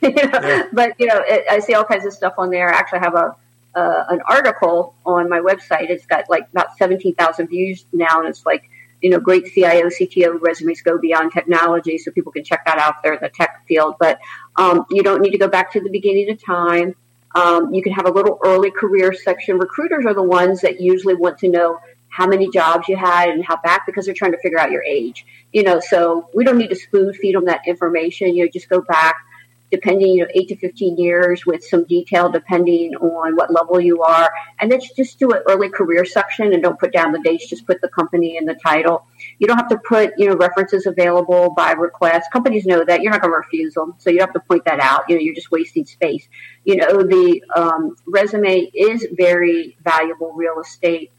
[0.01, 0.67] you know, yeah.
[0.71, 2.73] But you know, it, I see all kinds of stuff on there.
[2.73, 3.35] I actually have a
[3.75, 5.89] uh, an article on my website.
[5.89, 8.69] It's got like about seventeen thousand views now, and it's like
[9.01, 12.95] you know, great CIO, CTO resumes go beyond technology, so people can check that out
[13.03, 13.95] there in the tech field.
[13.99, 14.19] But
[14.55, 16.95] um, you don't need to go back to the beginning of time.
[17.35, 19.59] Um, you can have a little early career section.
[19.59, 21.77] Recruiters are the ones that usually want to know
[22.09, 24.83] how many jobs you had and how back because they're trying to figure out your
[24.83, 25.25] age.
[25.53, 28.35] You know, so we don't need to spoon feed them that information.
[28.35, 29.17] You know, just go back
[29.71, 34.01] depending, you know, eight to 15 years with some detail depending on what level you
[34.01, 34.31] are.
[34.59, 37.67] And then just do an early career section and don't put down the dates, just
[37.67, 39.05] put the company and the title.
[39.39, 42.31] You don't have to put, you know, references available by request.
[42.31, 43.95] Companies know that you're not going to refuse them.
[43.97, 45.03] So you don't have to point that out.
[45.09, 46.27] You know, you're just wasting space.
[46.63, 51.11] You know, the um, resume is very valuable real estate.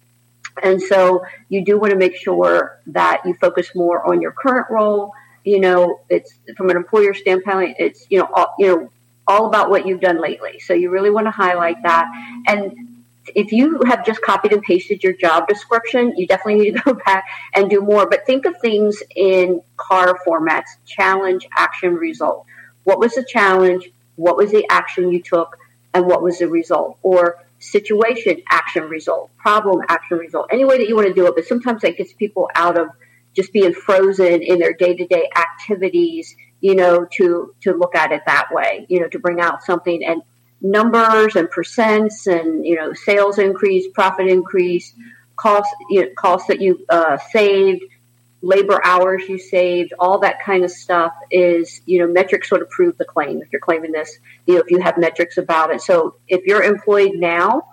[0.62, 4.66] And so you do want to make sure that you focus more on your current
[4.70, 5.12] role
[5.48, 8.90] you know, it's from an employer standpoint, it's, you know, all, you know,
[9.26, 10.58] all about what you've done lately.
[10.60, 12.06] So you really want to highlight that.
[12.46, 16.82] And if you have just copied and pasted your job description, you definitely need to
[16.84, 17.24] go back
[17.54, 18.06] and do more.
[18.06, 22.44] But think of things in CAR formats challenge, action, result.
[22.84, 23.90] What was the challenge?
[24.16, 25.58] What was the action you took?
[25.94, 26.98] And what was the result?
[27.02, 30.48] Or situation, action, result, problem, action, result.
[30.52, 31.34] Any way that you want to do it.
[31.34, 32.88] But sometimes that gets people out of
[33.38, 38.10] just being frozen in their day to day activities, you know, to, to look at
[38.10, 40.20] it that way, you know, to bring out something and
[40.60, 44.92] numbers and percents and, you know, sales increase, profit increase,
[45.36, 47.84] costs, you know, costs that you uh, saved,
[48.42, 52.68] labor hours you saved, all that kind of stuff is, you know, metrics sort of
[52.70, 53.40] prove the claim.
[53.40, 55.80] If you're claiming this, you know, if you have metrics about it.
[55.80, 57.68] So if you're employed now,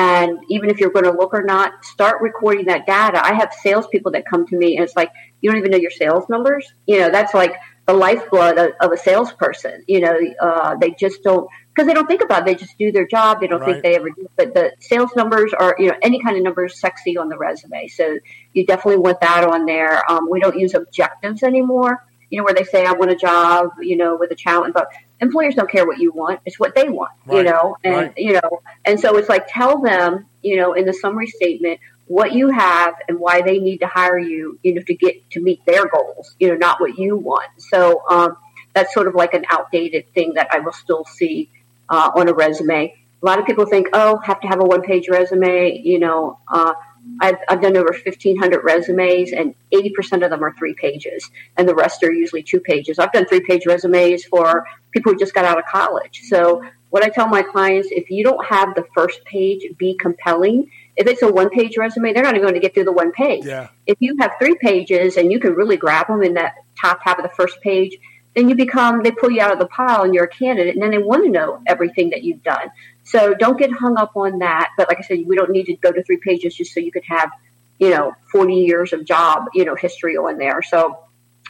[0.00, 3.22] and even if you're going to look or not, start recording that data.
[3.22, 5.90] I have salespeople that come to me and it's like, you don't even know your
[5.90, 6.72] sales numbers.
[6.86, 7.54] You know, that's like
[7.86, 9.84] the lifeblood of, of a salesperson.
[9.86, 12.46] You know, uh, they just don't because they don't think about it.
[12.46, 13.42] They just do their job.
[13.42, 13.72] They don't right.
[13.72, 14.26] think they ever do.
[14.38, 17.86] But the sales numbers are, you know, any kind of numbers sexy on the resume.
[17.88, 18.18] So
[18.54, 20.10] you definitely want that on there.
[20.10, 22.06] Um, we don't use objectives anymore.
[22.30, 24.88] You know, where they say I want a job, you know, with a challenge, but
[25.20, 26.40] employers don't care what you want.
[26.44, 27.38] It's what they want, right.
[27.38, 28.12] you know, and right.
[28.16, 32.32] you know, and so it's like tell them, you know, in the summary statement what
[32.32, 35.64] you have and why they need to hire you, you know, to get to meet
[35.64, 37.48] their goals, you know, not what you want.
[37.58, 38.36] So um,
[38.74, 41.50] that's sort of like an outdated thing that I will still see
[41.88, 42.92] uh, on a resume.
[43.22, 45.80] A lot of people think, oh, have to have a one page resume.
[45.84, 46.74] You know, uh,
[47.20, 51.76] I've, I've done over 1,500 resumes, and 80% of them are three pages, and the
[51.76, 52.98] rest are usually two pages.
[52.98, 56.22] I've done three page resumes for people who just got out of college.
[56.28, 60.70] So, what I tell my clients if you don't have the first page be compelling,
[60.96, 63.12] if it's a one page resume, they're not even going to get through the one
[63.12, 63.44] page.
[63.44, 63.68] Yeah.
[63.86, 67.18] If you have three pages and you can really grab them in that top half
[67.18, 67.96] of the first page,
[68.34, 70.82] then you become they pull you out of the pile and you're a candidate and
[70.82, 72.70] then they want to know everything that you've done
[73.02, 75.76] so don't get hung up on that but like i said we don't need to
[75.76, 77.30] go to three pages just so you could have
[77.78, 80.98] you know 40 years of job you know history on there so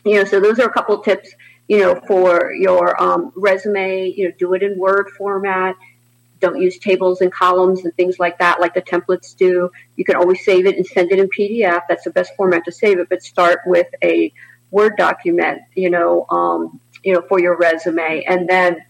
[0.05, 1.35] you know so those are a couple tips
[1.71, 5.75] you know for your um, resume you know do it in word format
[6.41, 10.17] don't use tables and columns and things like that like the templates do you can
[10.17, 13.09] always save it and send it in pdf that's the best format to save it
[13.09, 14.33] but start with a
[14.71, 18.23] Word document, you know, um, you know, for your resume.
[18.27, 18.85] And then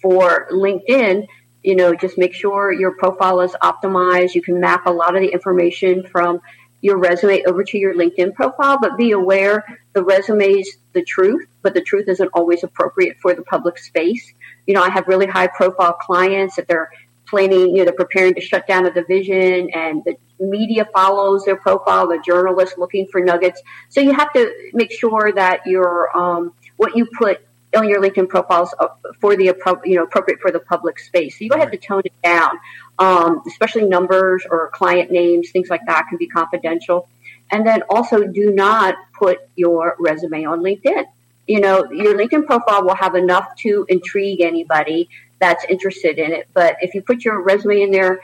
[0.00, 1.26] for LinkedIn,
[1.62, 4.34] you know, just make sure your profile is optimized.
[4.34, 6.40] You can map a lot of the information from
[6.82, 11.46] your resume over to your LinkedIn profile, but be aware the resume is the truth,
[11.62, 14.32] but the truth isn't always appropriate for the public space.
[14.66, 16.90] You know, I have really high profile clients that they're
[17.26, 21.56] planning, you know, they're preparing to shut down a division and the media follows their
[21.56, 23.62] profile, the journalists looking for nuggets.
[23.88, 27.40] So you have to make sure that your, um, what you put
[27.76, 28.74] on your LinkedIn profiles
[29.20, 29.44] for the,
[29.84, 31.38] you know, appropriate for the public space.
[31.38, 32.58] So you have to tone it down,
[33.00, 37.08] um, especially numbers or client names, things like that can be confidential.
[37.50, 41.06] And then also do not put your resume on LinkedIn.
[41.48, 45.08] You know, your LinkedIn profile will have enough to intrigue anybody
[45.40, 46.48] that's interested in it.
[46.54, 48.20] But if you put your resume in there,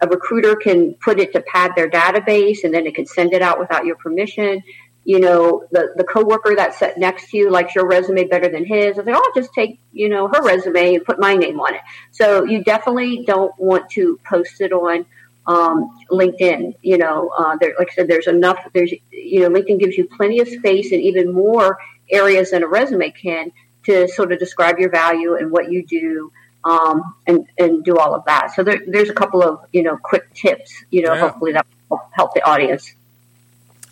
[0.00, 3.42] a recruiter can put it to pad their database and then it can send it
[3.42, 4.62] out without your permission.
[5.04, 8.64] You know, the, the coworker that's sat next to you likes your resume better than
[8.64, 8.98] his.
[8.98, 11.74] I say, oh, I'll just take, you know, her resume and put my name on
[11.74, 11.80] it.
[12.10, 15.06] So you definitely don't want to post it on
[15.46, 16.76] um, LinkedIn.
[16.82, 20.06] You know, uh, there, like I said, there's enough, there's, you know, LinkedIn gives you
[20.06, 21.78] plenty of space and even more
[22.10, 23.52] areas than a resume can
[23.84, 26.30] to sort of describe your value and what you do
[26.64, 28.52] um, and and do all of that.
[28.54, 30.72] So there, there's a couple of you know quick tips.
[30.90, 31.20] You know, yeah.
[31.20, 32.94] hopefully that will help the audience.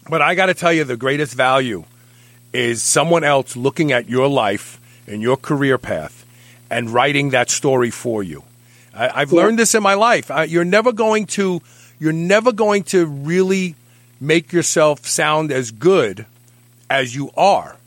[0.09, 1.85] But I got to tell you, the greatest value
[2.53, 6.25] is someone else looking at your life and your career path
[6.71, 8.45] and writing that story for you.
[8.95, 9.37] I, have yeah.
[9.37, 10.31] learned this in my life.
[10.31, 11.63] I, you're never going to
[12.01, 13.75] you're never going to really
[14.21, 16.27] make yourself sound as good
[16.89, 17.79] as you are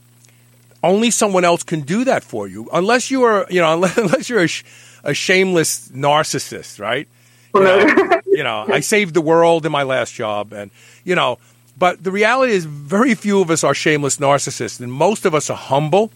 [0.83, 4.29] only someone else can do that for you, unless you are, you know, unless, unless
[4.29, 4.63] you're a, sh-
[5.03, 7.07] a, shameless narcissist, right?
[7.53, 10.71] You know, you know, I saved the world in my last job, and
[11.03, 11.37] you know,
[11.81, 15.49] but the reality is, very few of us are shameless narcissists, and most of us
[15.49, 16.11] are humble.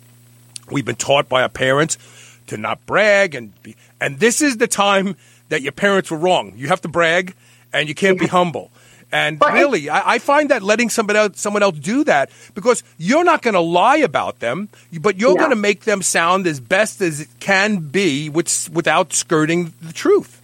[0.69, 1.97] We've been taught by our parents
[2.45, 5.15] to not brag, and be, and this is the time
[5.49, 6.53] that your parents were wrong.
[6.55, 7.33] You have to brag,
[7.73, 8.69] and you can't be humble.
[9.11, 13.23] And really, I, I, find that letting somebody else, someone else do that because you're
[13.23, 14.69] not going to lie about them,
[15.01, 19.13] but you're going to make them sound as best as it can be with, without
[19.13, 20.43] skirting the truth.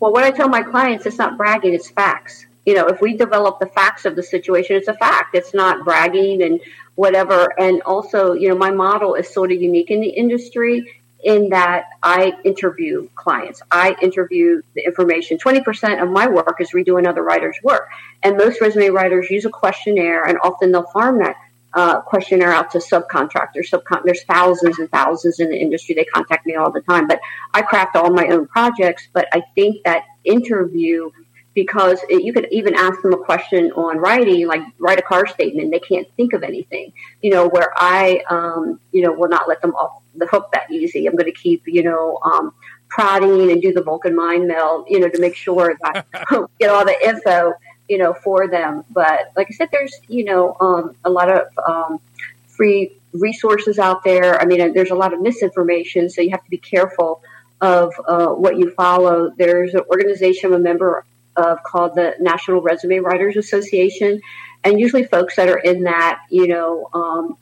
[0.00, 2.45] Well, what I tell my clients, it's not bragging, it's facts.
[2.66, 5.34] You know, if we develop the facts of the situation, it's a fact.
[5.34, 6.60] It's not bragging and
[6.96, 7.58] whatever.
[7.58, 11.86] And also, you know, my model is sort of unique in the industry in that
[12.02, 13.62] I interview clients.
[13.70, 15.38] I interview the information.
[15.38, 17.88] 20% of my work is redo another writer's work.
[18.22, 21.36] And most resume writers use a questionnaire, and often they'll farm that
[21.74, 23.70] uh, questionnaire out to subcontractors.
[23.70, 25.94] Subcon- there's thousands and thousands in the industry.
[25.94, 27.06] They contact me all the time.
[27.06, 27.20] But
[27.52, 29.08] I craft all my own projects.
[29.12, 31.10] But I think that interview
[31.56, 35.26] because it, you could even ask them a question on writing, like write a CAR
[35.26, 35.72] statement.
[35.72, 36.92] They can't think of anything,
[37.22, 40.70] you know, where I, um, you know, will not let them off the hook that
[40.70, 41.06] easy.
[41.06, 42.52] I'm going to keep, you know, um,
[42.90, 46.06] prodding and do the Vulcan mind meld, you know, to make sure that
[46.60, 47.54] get all the info.
[47.88, 48.84] you know, for them.
[48.90, 52.00] But like I said, there's, you know, um, a lot of um,
[52.46, 54.38] free resources out there.
[54.38, 57.22] I mean, there's a lot of misinformation, so you have to be careful
[57.62, 59.30] of uh, what you follow.
[59.38, 64.20] There's an organization I'm a member of called the National Resume Writers Association,
[64.64, 67.38] and usually folks that are in that, you know, um,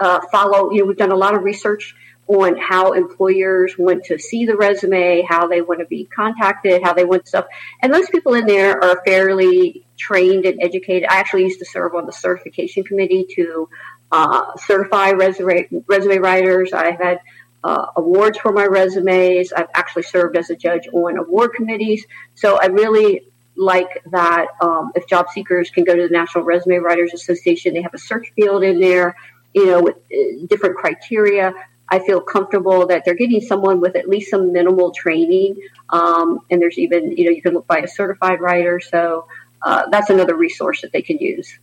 [0.00, 0.70] uh, follow.
[0.70, 1.94] You know, we've done a lot of research
[2.28, 6.92] on how employers want to see the resume, how they want to be contacted, how
[6.92, 7.46] they want stuff.
[7.82, 11.08] And those people in there are fairly trained and educated.
[11.08, 13.68] I actually used to serve on the certification committee to
[14.12, 16.74] uh, certify resume, resume writers.
[16.74, 17.20] I've had
[17.64, 19.52] uh, awards for my resumes.
[19.52, 22.04] I've actually served as a judge on award committees.
[22.34, 23.22] So I really
[23.56, 27.82] like that um, if job seekers can go to the National Resume Writers Association, they
[27.82, 29.16] have a search field in there,
[29.54, 31.52] you know, with uh, different criteria
[31.90, 35.56] I feel comfortable that they're getting someone with at least some minimal training.
[35.88, 38.80] Um, and there's even, you know, you can look by a certified writer.
[38.80, 39.26] So
[39.62, 41.58] uh, that's another resource that they can use.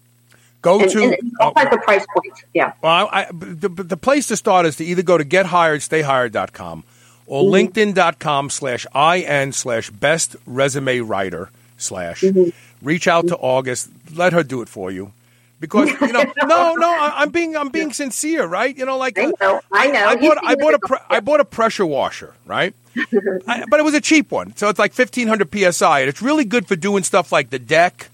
[0.66, 2.44] Go and, to and all of price points.
[2.56, 2.74] Yeah.
[2.82, 6.84] Well, I, the, the place to start is to either go to gethiredstayhired.com
[7.28, 7.54] or mm-hmm.
[7.54, 12.22] linkedin.com slash in slash best resume writer slash.
[12.22, 12.50] Mm-hmm.
[12.84, 13.92] Reach out to August.
[14.16, 15.12] Let her do it for you
[15.60, 19.18] because you know no no I, am being I'm being sincere right you know like
[19.18, 22.34] I know I know I bought I bought a pre- I bought a pressure washer
[22.46, 22.74] right
[23.48, 26.44] I, but it was a cheap one so it's like 1500 psi and it's really
[26.44, 28.10] good for doing stuff like the deck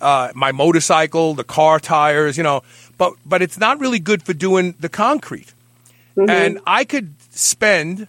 [0.00, 2.62] uh, my motorcycle the car tires you know
[2.96, 5.52] but but it's not really good for doing the concrete
[6.16, 6.30] mm-hmm.
[6.30, 8.06] and I could spend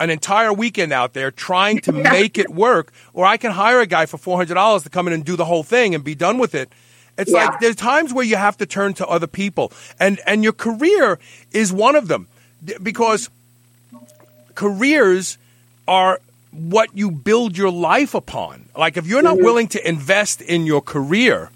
[0.00, 3.86] an entire weekend out there trying to make it work or I can hire a
[3.86, 6.54] guy for $400 to come in and do the whole thing and be done with
[6.54, 6.72] it
[7.18, 7.46] it's yeah.
[7.46, 11.18] like there's times where you have to turn to other people, and and your career
[11.50, 12.26] is one of them
[12.82, 13.28] because
[14.54, 15.36] careers
[15.86, 16.20] are
[16.52, 18.66] what you build your life upon.
[18.76, 19.44] Like if you're not mm-hmm.
[19.44, 21.50] willing to invest in your career,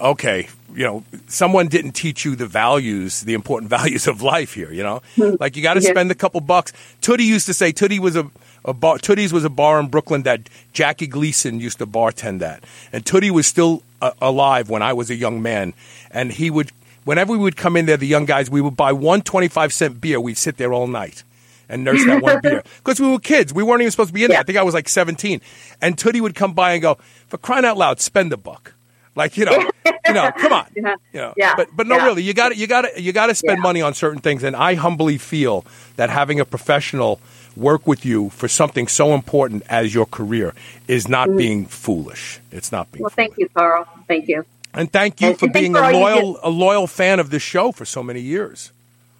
[0.00, 4.72] okay, you know, someone didn't teach you the values, the important values of life here,
[4.72, 5.02] you know?
[5.16, 5.34] Hmm.
[5.40, 5.90] Like you got to yeah.
[5.90, 6.72] spend a couple bucks.
[7.02, 8.30] Tootie used to say Tootie was a,
[8.64, 12.62] a bar, Tootie's was a bar in Brooklyn that Jackie Gleason used to bartend at.
[12.92, 15.74] And Tootie was still uh, alive when I was a young man.
[16.12, 16.70] And he would,
[17.04, 20.00] whenever we would come in there, the young guys, we would buy one 25 cent
[20.00, 20.20] beer.
[20.20, 21.24] We'd sit there all night
[21.68, 22.62] and nurse that one beer.
[22.78, 23.52] Because we were kids.
[23.52, 24.36] We weren't even supposed to be in yeah.
[24.36, 24.40] there.
[24.40, 25.40] I think I was like 17.
[25.80, 28.74] And Tootie would come by and go, for crying out loud, spend a buck.
[29.18, 29.70] Like you know,
[30.06, 30.94] you know, come on, yeah.
[31.12, 31.34] you know.
[31.36, 31.54] Yeah.
[31.56, 32.04] But but no, yeah.
[32.04, 33.62] really, you got to, you got to you got to spend yeah.
[33.62, 35.64] money on certain things, and I humbly feel
[35.96, 37.20] that having a professional
[37.56, 40.54] work with you for something so important as your career
[40.86, 41.36] is not mm-hmm.
[41.36, 42.38] being foolish.
[42.52, 43.02] It's not being.
[43.02, 43.88] Well, thank you, Carl.
[44.06, 44.44] Thank you.
[44.72, 47.72] And thank you and, for being for a loyal a loyal fan of this show
[47.72, 48.70] for so many years.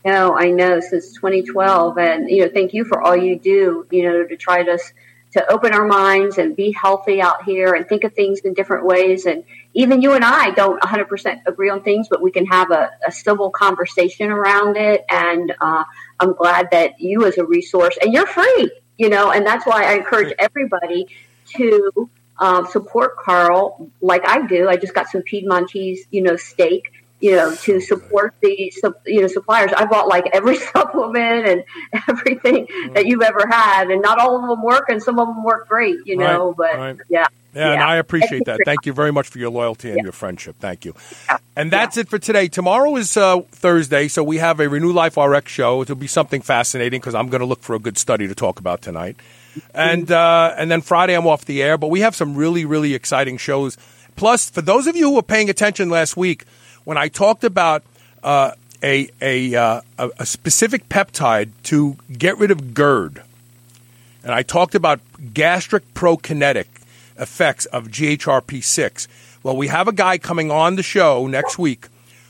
[0.08, 3.86] No, I know since 2012, and you know, thank you for all you do.
[3.90, 4.78] You know, to try to
[5.32, 8.86] to open our minds and be healthy out here and think of things in different
[8.86, 9.26] ways.
[9.26, 9.44] And
[9.74, 13.12] even you and I don't 100% agree on things, but we can have a, a
[13.12, 15.04] civil conversation around it.
[15.10, 15.84] And uh,
[16.18, 19.84] I'm glad that you, as a resource, and you're free, you know, and that's why
[19.84, 21.08] I encourage everybody
[21.56, 24.70] to um, support Carl like I do.
[24.70, 26.90] I just got some Piedmontese, you know, steak
[27.20, 28.72] you know, to support the
[29.06, 29.72] you know suppliers.
[29.76, 31.64] I bought like every supplement and
[32.08, 32.94] everything mm-hmm.
[32.94, 35.68] that you've ever had, and not all of them work, and some of them work
[35.68, 36.48] great, you know.
[36.48, 36.96] Right, but right.
[37.08, 37.26] yeah.
[37.54, 38.60] Yeah, yeah, and I appreciate that.
[38.66, 40.02] Thank you very much for your loyalty and yeah.
[40.04, 40.56] your friendship.
[40.60, 40.94] Thank you.
[41.28, 41.38] Yeah.
[41.56, 42.46] And that's it for today.
[42.46, 45.80] Tomorrow is uh, Thursday, so we have a Renew Life RX show.
[45.80, 48.60] It'll be something fascinating because I'm going to look for a good study to talk
[48.60, 49.16] about tonight.
[49.74, 52.94] And uh, and then Friday I'm off the air, but we have some really really
[52.94, 53.76] exciting shows.
[54.14, 56.44] Plus, for those of you who were paying attention last week,
[56.88, 57.82] when I talked about
[58.22, 63.22] uh, a, a, uh, a specific peptide to get rid of GERD,
[64.22, 64.98] and I talked about
[65.34, 66.64] gastric prokinetic
[67.18, 69.06] effects of GHRP6.
[69.42, 71.88] Well, we have a guy coming on the show next week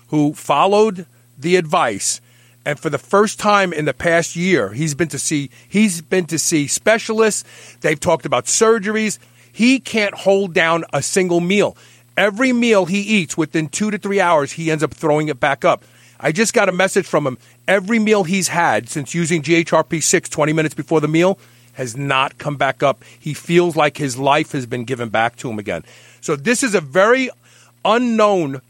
[0.08, 1.06] who followed
[1.38, 2.20] the advice
[2.64, 6.26] and for the first time in the past year he's been to see he's been
[6.26, 7.44] to see specialists
[7.82, 9.20] they've talked about surgeries
[9.52, 11.76] he can't hold down a single meal
[12.18, 15.64] Every meal he eats within two to three hours, he ends up throwing it back
[15.64, 15.84] up.
[16.18, 17.38] I just got a message from him.
[17.68, 21.38] Every meal he's had since using GHRP 6 20 minutes before the meal
[21.74, 23.04] has not come back up.
[23.20, 25.84] He feels like his life has been given back to him again.
[26.20, 27.30] So, this is a very
[27.84, 28.62] unknown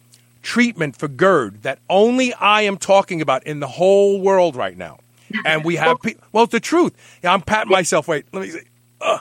[0.43, 4.99] treatment for GERD that only I am talking about in the whole world right now.
[5.47, 5.97] And we have,
[6.33, 6.95] well, it's the truth.
[7.25, 8.09] I'm patting myself.
[8.09, 8.65] Wait, let me say,
[9.01, 9.21] Ugh.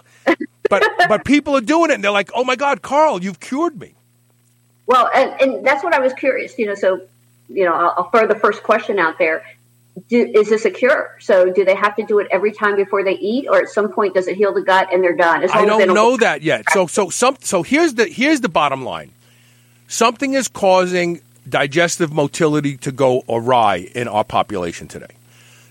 [0.69, 3.80] but but people are doing it, and they're like, "Oh my God, Carl, you've cured
[3.80, 3.93] me."
[4.88, 7.01] Well, and, and that's what I was curious, you know, so,
[7.49, 9.43] you know, I'll, I'll throw the first question out there.
[10.09, 11.15] do, is this a cure?
[11.19, 13.91] So do they have to do it every time before they eat, or at some
[13.91, 15.49] point does it heal the gut and they're done?
[15.49, 16.65] I don't know that yet.
[16.71, 19.11] So so some so here's the here's the bottom line.
[19.88, 25.07] Something is causing digestive motility to go awry in our population today.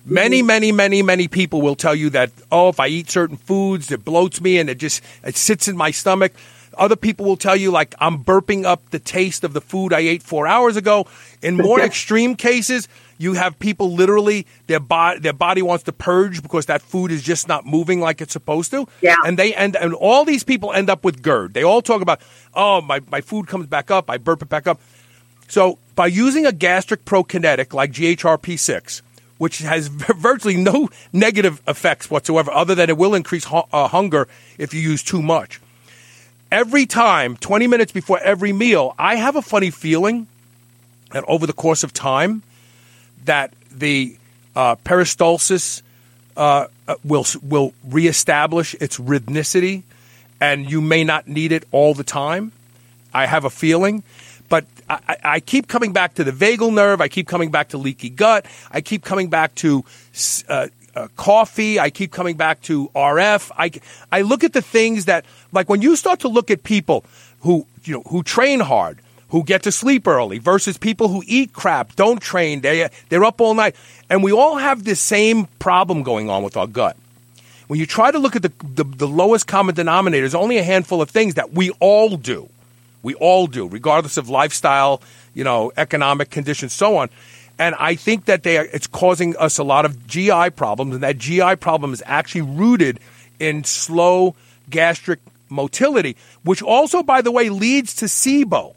[0.08, 0.46] Many, mm-hmm.
[0.46, 4.04] many, many, many people will tell you that, oh, if I eat certain foods, it
[4.04, 6.32] bloats me and it just it sits in my stomach.
[6.76, 10.00] Other people will tell you, like, I'm burping up the taste of the food I
[10.00, 11.06] ate four hours ago.
[11.42, 16.42] In more extreme cases, you have people literally their body their body wants to purge
[16.42, 18.86] because that food is just not moving like it's supposed to.
[19.00, 19.16] Yeah.
[19.24, 21.54] And they end and all these people end up with GERD.
[21.54, 22.20] They all talk about,
[22.54, 24.80] oh, my, my food comes back up, I burp it back up.
[25.48, 29.02] So by using a gastric prokinetic like GHRP6,
[29.38, 34.28] which has virtually no negative effects whatsoever, other than it will increase hu- uh, hunger
[34.58, 35.60] if you use too much.
[36.50, 40.28] Every time, 20 minutes before every meal, I have a funny feeling
[41.10, 42.42] that over the course of time,
[43.24, 44.16] that the
[44.54, 45.82] uh, peristalsis
[46.36, 49.82] uh, uh, will will reestablish its rhythmicity,
[50.40, 52.52] and you may not need it all the time.
[53.12, 54.02] I have a feeling,
[54.48, 57.00] but I, I, keep coming back to the vagal nerve.
[57.00, 58.46] I keep coming back to leaky gut.
[58.70, 59.84] I keep coming back to
[60.48, 61.78] uh, uh, coffee.
[61.78, 63.50] I keep coming back to RF.
[63.56, 63.70] I,
[64.10, 67.04] I look at the things that, like when you start to look at people
[67.40, 71.52] who, you know, who train hard, who get to sleep early versus people who eat
[71.52, 73.76] crap, don't train, they, they're up all night.
[74.08, 76.96] And we all have this same problem going on with our gut.
[77.66, 80.62] When you try to look at the, the, the lowest common denominator, there's only a
[80.62, 82.48] handful of things that we all do.
[83.02, 85.02] We all do, regardless of lifestyle,
[85.34, 87.10] you know, economic conditions, so on.
[87.58, 91.02] And I think that they are, it's causing us a lot of GI problems, and
[91.02, 93.00] that GI problem is actually rooted
[93.38, 94.34] in slow
[94.68, 98.74] gastric motility, which also, by the way, leads to SIBO.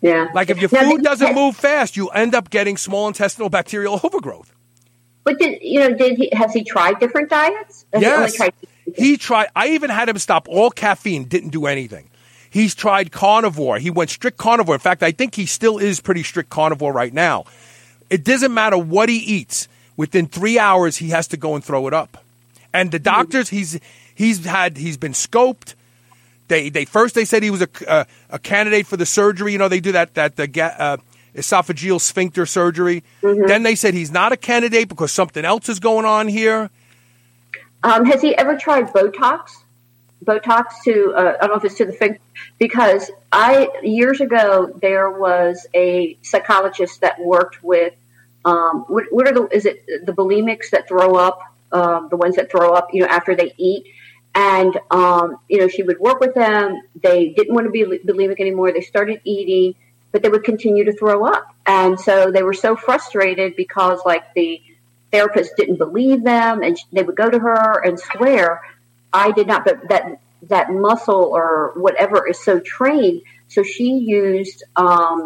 [0.00, 0.28] Yeah.
[0.34, 4.52] Like if your food doesn't move fast, you end up getting small intestinal bacterial overgrowth.
[5.24, 5.94] But did you know?
[5.94, 7.86] Did he has he tried different diets?
[7.92, 8.54] Has yes, he, tried
[8.96, 9.48] he tried.
[9.54, 11.24] I even had him stop all caffeine.
[11.24, 12.10] Didn't do anything.
[12.52, 13.78] He's tried carnivore.
[13.78, 14.74] He went strict carnivore.
[14.74, 17.46] In fact, I think he still is pretty strict carnivore right now.
[18.10, 19.68] It doesn't matter what he eats.
[19.96, 22.22] Within three hours, he has to go and throw it up.
[22.74, 23.80] And the doctors, he's
[24.14, 25.74] he's had he's been scoped.
[26.48, 29.52] They they first they said he was a, a, a candidate for the surgery.
[29.52, 30.44] You know they do that that the
[30.78, 30.98] uh,
[31.34, 33.02] esophageal sphincter surgery.
[33.22, 33.46] Mm-hmm.
[33.46, 36.68] Then they said he's not a candidate because something else is going on here.
[37.82, 39.61] Um, has he ever tried Botox?
[40.24, 42.18] Botox to uh, I don't know if it's to the finger
[42.58, 47.94] because I years ago there was a psychologist that worked with
[48.44, 51.40] um, what, what, are the is it the bulimics that throw up
[51.72, 53.86] um, the ones that throw up you know after they eat
[54.34, 56.80] and, um, you know, she would work with them.
[57.02, 58.72] They didn't want to be bulimic anymore.
[58.72, 59.74] They started eating,
[60.10, 61.54] but they would continue to throw up.
[61.66, 64.62] And so they were so frustrated because, like, the
[65.10, 68.62] therapist didn't believe them and they would go to her and swear,
[69.12, 73.22] I did not, but that, that muscle or whatever is so trained.
[73.48, 75.24] So she used, um,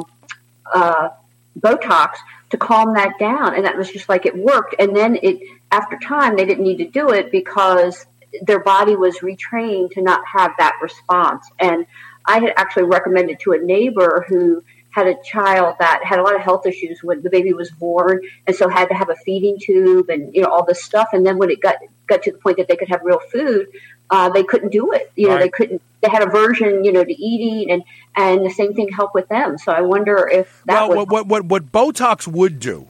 [0.73, 1.11] uh,
[1.59, 2.17] Botox
[2.51, 3.55] to calm that down.
[3.55, 4.75] And that was just like it worked.
[4.79, 5.41] And then it,
[5.73, 8.07] after time, they didn't need to do it because
[8.43, 11.47] their body was retrained to not have that response.
[11.59, 11.87] And
[12.25, 16.35] I had actually recommended to a neighbor who had a child that had a lot
[16.35, 19.59] of health issues when the baby was born and so had to have a feeding
[19.61, 21.77] tube and you know all this stuff and then when it got
[22.07, 23.67] got to the point that they could have real food
[24.11, 25.43] uh, they couldn't do it you know right.
[25.43, 27.83] they couldn't they had aversion you know to eating and
[28.17, 31.45] and the same thing helped with them so i wonder if that well, what, what
[31.45, 32.89] what botox would do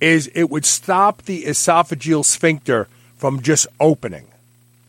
[0.00, 4.26] is it would stop the esophageal sphincter from just opening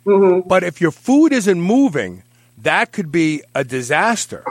[0.06, 0.48] Mm-hmm.
[0.48, 2.23] But if your food isn't moving,
[2.57, 4.44] that could be a disaster.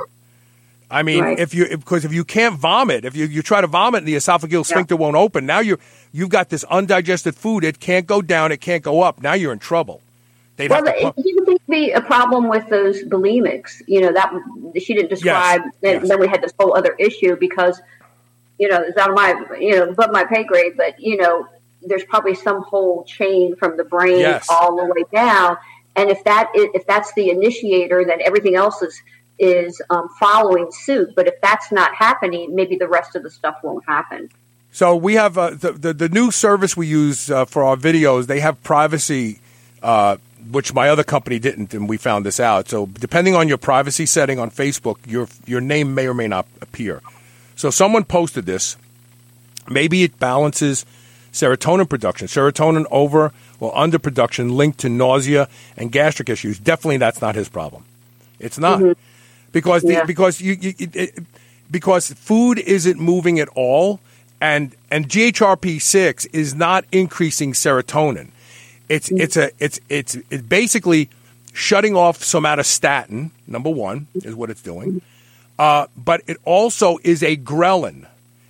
[0.91, 1.39] I mean, right.
[1.39, 4.17] if you because if you can't vomit, if you, you try to vomit and the
[4.17, 5.01] esophageal sphincter yeah.
[5.01, 5.79] won't open, now you
[6.13, 7.63] you've got this undigested food.
[7.63, 8.51] It can't go down.
[8.51, 9.23] It can't go up.
[9.23, 10.03] Now you're in trouble.
[10.57, 13.83] They'd well, it didn't be a problem with those bulimics.
[13.87, 14.33] You know that
[14.83, 15.63] she didn't describe.
[15.65, 15.75] Yes.
[15.81, 16.09] Then, yes.
[16.09, 17.81] then we had this whole other issue because
[18.59, 20.73] you know it's out of my you know above my pay grade.
[20.77, 21.47] But you know
[21.83, 24.49] there's probably some whole chain from the brain yes.
[24.51, 25.57] all the way down.
[25.97, 29.01] And if that is, if that's the initiator, then everything else is
[29.41, 31.15] is um, following suit.
[31.17, 34.31] But if that's not happening, maybe the rest of the stuff won't happen.
[34.73, 38.27] So we have uh, the, the, the new service we use uh, for our videos.
[38.27, 39.41] They have privacy,
[39.83, 40.19] uh,
[40.51, 42.69] which my other company didn't, and we found this out.
[42.69, 46.47] So depending on your privacy setting on Facebook, your your name may or may not
[46.61, 47.01] appear.
[47.57, 48.77] So someone posted this.
[49.69, 50.87] Maybe it balances
[51.33, 52.29] serotonin production.
[52.29, 56.59] Serotonin over or under production linked to nausea and gastric issues.
[56.59, 57.85] Definitely, that's not his problem.
[58.39, 58.93] It's not mm-hmm.
[59.53, 60.05] Because the, yeah.
[60.05, 61.19] because you, you it,
[61.71, 64.01] because food isn't moving at all,
[64.41, 68.29] and and GHRP six is not increasing serotonin.
[68.89, 69.21] It's mm.
[69.21, 71.09] it's a it's it's it's basically
[71.53, 73.31] shutting off somatostatin.
[73.47, 74.27] Number one mm.
[74.27, 75.03] is what it's doing,
[75.59, 78.07] uh, but it also is a ghrelin.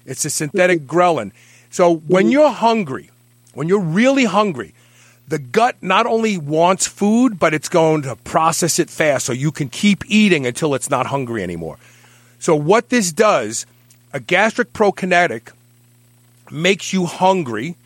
[0.07, 0.99] It's a synthetic mm-hmm.
[0.99, 1.33] ghrelin.
[1.71, 2.33] So when mm-hmm.
[2.33, 3.11] you're hungry,
[3.55, 4.75] when you're really hungry,
[5.31, 9.53] the gut not only wants food, but it's going to process it fast so you
[9.53, 11.79] can keep eating until it's not hungry anymore.
[12.41, 13.65] So what this does,
[14.13, 15.53] a gastric prokinetic
[16.51, 17.77] makes you hungry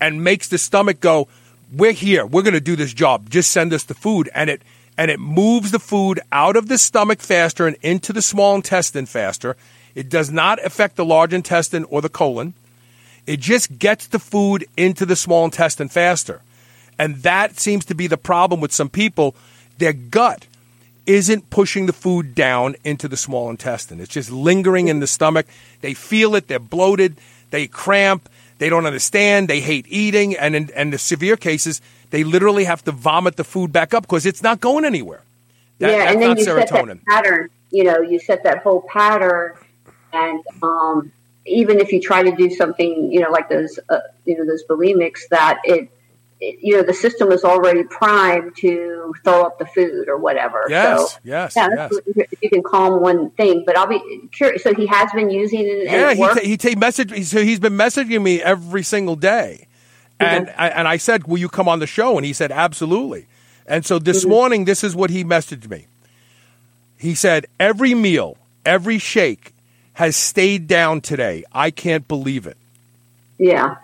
[0.00, 1.28] and makes the stomach go,
[1.70, 2.24] we're here.
[2.24, 3.28] We're going to do this job.
[3.28, 4.30] Just send us the food.
[4.34, 4.62] And it,
[4.96, 9.04] and it moves the food out of the stomach faster and into the small intestine
[9.04, 9.54] faster.
[9.94, 12.54] It does not affect the large intestine or the colon.
[13.26, 16.40] It just gets the food into the small intestine faster.
[17.00, 19.34] And that seems to be the problem with some people.
[19.78, 20.46] Their gut
[21.06, 24.00] isn't pushing the food down into the small intestine.
[24.00, 25.46] It's just lingering in the stomach.
[25.80, 27.16] They feel it, they're bloated,
[27.52, 28.28] they cramp,
[28.58, 32.84] they don't understand, they hate eating, and in, and the severe cases, they literally have
[32.84, 35.22] to vomit the food back up because it's not going anywhere.
[35.78, 36.68] That, yeah, and then you serotonin.
[36.68, 37.50] set that pattern.
[37.70, 39.54] You know, you set that whole pattern,
[40.12, 41.10] and um,
[41.46, 44.64] even if you try to do something, you know, like those, uh, you know, those
[44.64, 45.90] bulimics, that it
[46.40, 50.64] you know the system is already primed to throw up the food or whatever.
[50.68, 51.68] Yes, so, yes, yeah,
[52.14, 52.26] yes.
[52.40, 54.00] You can calm one thing, but I'll be
[54.32, 54.62] curious.
[54.62, 55.84] So he has been using it.
[55.84, 57.24] Yeah, he ta- he take message.
[57.26, 59.66] So he's been messaging me every single day,
[60.18, 60.60] and mm-hmm.
[60.60, 63.26] I, and I said, "Will you come on the show?" And he said, "Absolutely."
[63.66, 64.30] And so this mm-hmm.
[64.30, 65.86] morning, this is what he messaged me.
[66.96, 69.52] He said, "Every meal, every shake
[69.94, 71.44] has stayed down today.
[71.52, 72.56] I can't believe it."
[73.36, 73.76] Yeah.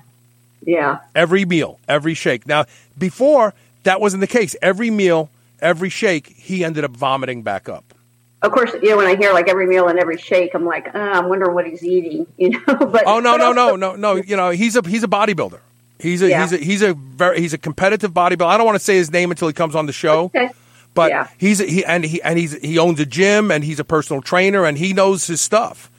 [0.66, 0.98] Yeah.
[1.14, 2.46] Every meal, every shake.
[2.46, 2.66] Now,
[2.98, 3.54] before
[3.86, 4.54] that wasn't the case.
[4.60, 5.30] Every meal,
[5.60, 7.94] every shake, he ended up vomiting back up.
[8.42, 10.88] Of course, you know when I hear like every meal and every shake, I'm like,
[10.92, 12.26] ah, oh, I'm wondering what he's eating.
[12.36, 14.16] You know, but oh no, no, no, no, no.
[14.16, 15.60] You know, he's a he's a bodybuilder.
[15.98, 16.42] He's a yeah.
[16.42, 18.46] he's a he's a very he's a competitive bodybuilder.
[18.46, 20.24] I don't want to say his name until he comes on the show.
[20.24, 20.50] Okay.
[20.92, 21.28] But yeah.
[21.38, 24.20] he's a, he and he and he's he owns a gym and he's a personal
[24.20, 25.90] trainer and he knows his stuff.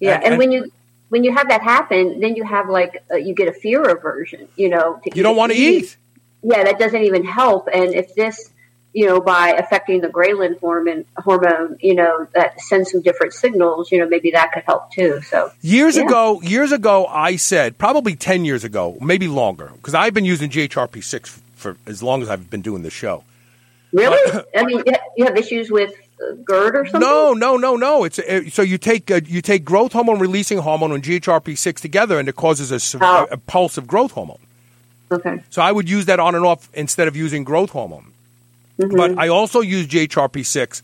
[0.00, 0.72] Yeah, and, and, and when you
[1.08, 4.48] when you have that happen, then you have like uh, you get a fear aversion.
[4.56, 5.96] You know, you don't want to eat.
[6.42, 7.68] Yeah, that doesn't even help.
[7.72, 8.50] And if this,
[8.92, 13.90] you know, by affecting the ghrelin hormone, hormone, you know, that sends some different signals.
[13.90, 15.20] You know, maybe that could help too.
[15.22, 16.04] So years yeah.
[16.04, 20.50] ago, years ago, I said probably ten years ago, maybe longer, because I've been using
[20.50, 23.24] GHRP six for as long as I've been doing the show.
[23.92, 24.42] Really?
[24.56, 24.82] I mean,
[25.16, 25.94] you have issues with
[26.44, 27.00] GERD or something?
[27.00, 28.04] No, no, no, no.
[28.04, 31.80] It's uh, so you take uh, you take growth hormone releasing hormone and GHRP six
[31.80, 33.26] together, and it causes a, oh.
[33.30, 34.38] a, pulse of growth hormone.
[35.10, 35.42] Okay.
[35.50, 38.12] So I would use that on and off instead of using growth hormone.
[38.78, 38.96] Mm-hmm.
[38.96, 40.82] But I also use GHRP six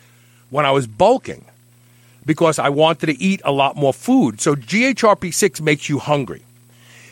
[0.51, 1.45] when I was bulking
[2.25, 4.41] because I wanted to eat a lot more food.
[4.41, 6.43] So GHRP six makes you hungry.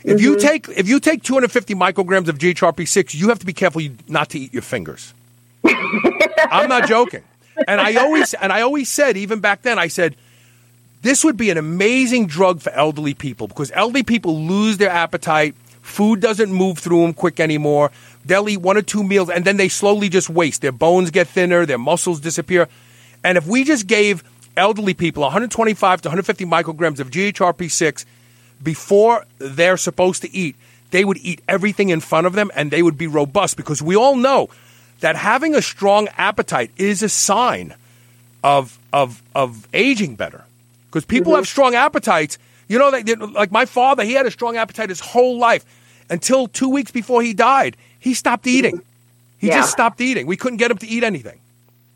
[0.04, 0.24] If mm-hmm.
[0.24, 3.82] you take if you take 250 micrograms of GHRP six, you have to be careful
[4.08, 5.12] not to eat your fingers.
[5.64, 7.22] I'm not joking
[7.68, 10.16] and I always and I always said even back then I said
[11.02, 15.56] this would be an amazing drug for elderly people because elderly people lose their appetite.
[15.82, 17.90] Food doesn't move through them quick anymore.
[18.24, 20.62] They'll eat one or two meals and then they slowly just waste.
[20.62, 22.68] Their bones get thinner, their muscles disappear.
[23.24, 24.22] And if we just gave
[24.56, 28.04] elderly people 125 to 150 micrograms of GHRP6
[28.62, 30.54] before they're supposed to eat,
[30.92, 33.96] they would eat everything in front of them and they would be robust because we
[33.96, 34.50] all know
[35.02, 37.74] that having a strong appetite is a sign
[38.42, 40.44] of of of aging better.
[40.86, 41.38] Because people mm-hmm.
[41.38, 42.38] have strong appetites.
[42.68, 45.64] You know, like, like my father, he had a strong appetite his whole life
[46.08, 47.76] until two weeks before he died.
[47.98, 48.80] He stopped eating.
[49.38, 49.56] He yeah.
[49.56, 50.26] just stopped eating.
[50.26, 51.38] We couldn't get him to eat anything.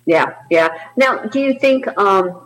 [0.05, 0.69] Yeah, yeah.
[0.97, 2.46] Now, do you think um,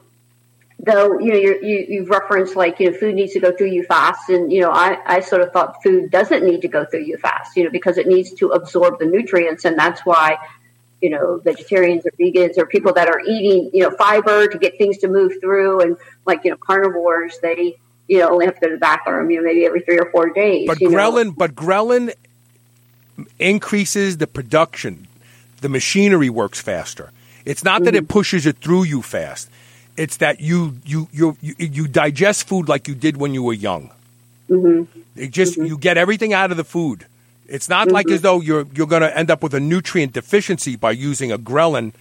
[0.83, 3.85] though you know you you referenced like you know food needs to go through you
[3.85, 7.03] fast and you know I, I sort of thought food doesn't need to go through
[7.03, 10.39] you fast you know because it needs to absorb the nutrients and that's why
[11.03, 14.79] you know vegetarians or vegans or people that are eating you know fiber to get
[14.79, 17.77] things to move through and like you know carnivores they
[18.09, 20.11] you know only have to go to the bathroom you know maybe every three or
[20.11, 21.33] four days but ghrelin know?
[21.33, 22.13] but ghrelin
[23.39, 25.07] increases the production
[25.61, 27.13] the machinery works faster
[27.45, 27.85] it's not mm-hmm.
[27.87, 28.13] that it mm-hmm.
[28.13, 29.51] pushes it through you fast
[30.01, 33.53] it's that you you you you, you digest food like you did when you were
[33.53, 33.91] young.
[34.49, 35.01] Mm-hmm.
[35.15, 35.67] It just mm-hmm.
[35.67, 37.05] you get everything out of the food.
[37.47, 37.97] It's not mm-hmm.
[37.97, 41.31] like as though you're you're going to end up with a nutrient deficiency by using
[41.31, 41.93] a ghrelin,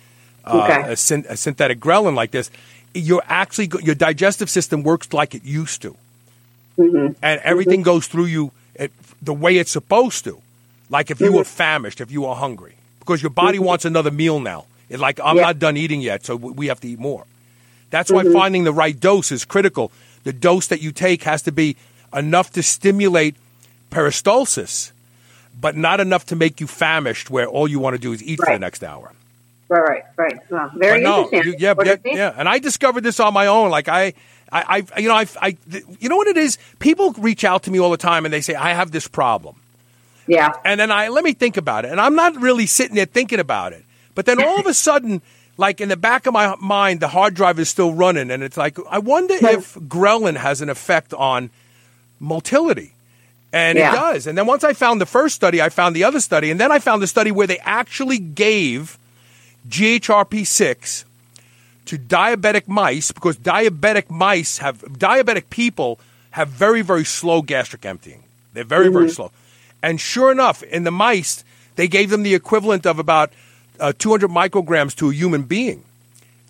[0.46, 0.94] uh, okay.
[0.94, 2.50] a, syn- a, synthetic ghrelin like this.
[2.94, 5.98] You're actually your digestive system works like it used to,
[6.78, 7.14] mm-hmm.
[7.22, 10.42] and everything goes through you it, the way it's supposed to.
[10.90, 14.40] Like if you were famished, if you were hungry, because your body wants another meal
[14.40, 14.66] now.
[14.90, 15.48] It's like I'm yeah.
[15.48, 17.26] not done eating yet, so we have to eat more.
[17.90, 18.34] That's why mm-hmm.
[18.34, 19.92] finding the right dose is critical.
[20.24, 21.76] The dose that you take has to be
[22.14, 23.36] enough to stimulate
[23.92, 24.92] peristalsis,
[25.60, 28.40] but not enough to make you famished, where all you want to do is eat
[28.40, 28.48] right.
[28.48, 29.12] for the next hour.
[29.70, 30.52] Right, right, right.
[30.52, 31.54] Well, very no, interesting.
[31.54, 32.34] You, yeah, yeah, yeah.
[32.36, 33.70] And I discovered this on my own.
[33.70, 34.14] Like I,
[34.52, 35.58] I, I, you know, I, I,
[36.00, 36.58] you know what it is?
[36.80, 39.56] People reach out to me all the time and they say, "I have this problem."
[40.26, 40.54] Yeah.
[40.66, 43.40] And then I let me think about it, and I'm not really sitting there thinking
[43.40, 43.84] about it.
[44.16, 45.22] But then all of a sudden,
[45.60, 48.56] like in the back of my mind, the hard drive is still running, and it's
[48.56, 51.50] like I wonder if ghrelin has an effect on
[52.18, 52.94] motility.
[53.52, 53.92] And yeah.
[53.92, 54.28] it does.
[54.28, 56.72] And then once I found the first study, I found the other study, and then
[56.72, 58.98] I found the study where they actually gave
[59.68, 61.04] GHRP6
[61.86, 66.00] to diabetic mice because diabetic mice have diabetic people
[66.32, 68.24] have very very slow gastric emptying.
[68.54, 68.94] They're very mm-hmm.
[68.94, 69.32] very slow.
[69.84, 71.44] And sure enough, in the mice,
[71.76, 73.34] they gave them the equivalent of about
[73.80, 75.84] uh, 200 micrograms to a human being.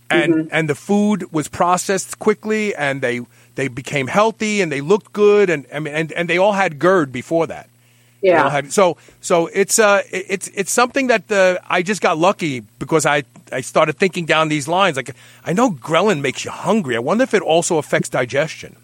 [0.09, 0.47] And mm-hmm.
[0.51, 3.21] and the food was processed quickly and they
[3.55, 6.79] they became healthy and they looked good and I mean, and and they all had
[6.79, 7.69] GERD before that.
[8.21, 8.49] Yeah.
[8.49, 13.05] Had, so so it's uh it's it's something that the I just got lucky because
[13.05, 14.97] I I started thinking down these lines.
[14.97, 15.15] Like
[15.45, 16.95] I know ghrelin makes you hungry.
[16.95, 18.75] I wonder if it also affects digestion.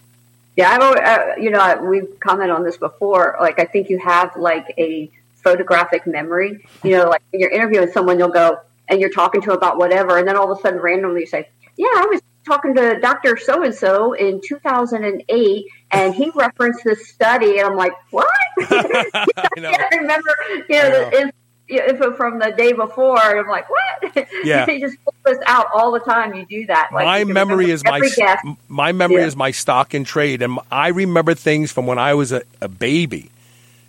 [0.55, 3.35] Yeah, I've always, uh, you know we've commented on this before.
[3.39, 5.09] Like I think you have like a
[5.45, 6.67] photographic memory.
[6.83, 8.57] You know, like when you're interviewing someone, you'll go
[8.89, 11.47] and you're talking to about whatever, and then all of a sudden randomly you say,
[11.77, 13.37] "Yeah, I was talking to Dr.
[13.37, 18.27] So and so in 2008, and he referenced this study, and I'm like, what?
[18.59, 19.27] I,
[19.57, 20.33] I remember,
[20.69, 21.31] you know,
[21.67, 23.19] the info from the day before.
[23.19, 24.27] And I'm like, what?
[24.43, 26.35] Yeah, you just pull this out all the time.
[26.35, 26.89] You do that.
[26.93, 28.45] Like, my memory is my guest.
[28.67, 29.27] my memory yeah.
[29.27, 32.67] is my stock and trade, and I remember things from when I was a, a
[32.67, 33.31] baby.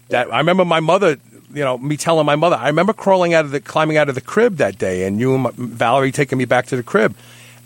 [0.08, 1.18] That I remember my mother
[1.56, 2.56] you know, me telling my mother.
[2.56, 5.34] I remember crawling out of the, climbing out of the crib that day, and you
[5.34, 7.16] and my, Valerie taking me back to the crib.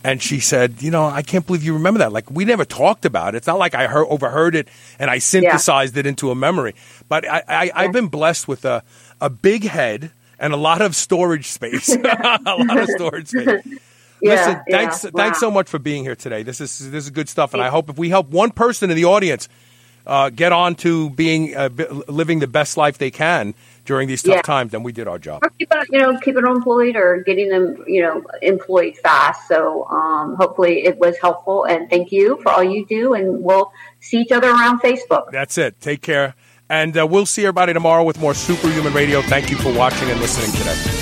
[0.05, 2.13] And she said, "You know, I can't believe you remember that.
[2.13, 3.39] Like we never talked about it.
[3.39, 4.69] It's not like I heard, overheard it
[4.99, 6.01] and I synthesized yeah.
[6.01, 6.75] it into a memory.
[7.09, 8.83] But I, I, I've been blessed with a
[9.21, 11.89] a big head and a lot of storage space.
[11.95, 13.67] a lot of storage space.
[14.23, 14.77] Yeah, Listen, yeah.
[14.77, 15.11] thanks wow.
[15.15, 16.43] thanks so much for being here today.
[16.43, 18.97] This is this is good stuff, and I hope if we help one person in
[18.97, 19.49] the audience
[20.07, 21.71] uh, get on to being uh,
[22.09, 23.55] living the best life they can
[23.91, 24.43] during these tough yeah.
[24.43, 25.41] times, then we did our job.
[25.43, 29.49] Or keep it, you know, keep it employed or getting them, you know, employed fast.
[29.49, 31.65] So um, hopefully it was helpful.
[31.65, 33.15] And thank you for all you do.
[33.15, 35.33] And we'll see each other around Facebook.
[35.33, 35.81] That's it.
[35.81, 36.37] Take care.
[36.69, 39.23] And uh, we'll see everybody tomorrow with more Superhuman Radio.
[39.23, 41.00] Thank you for watching and listening today.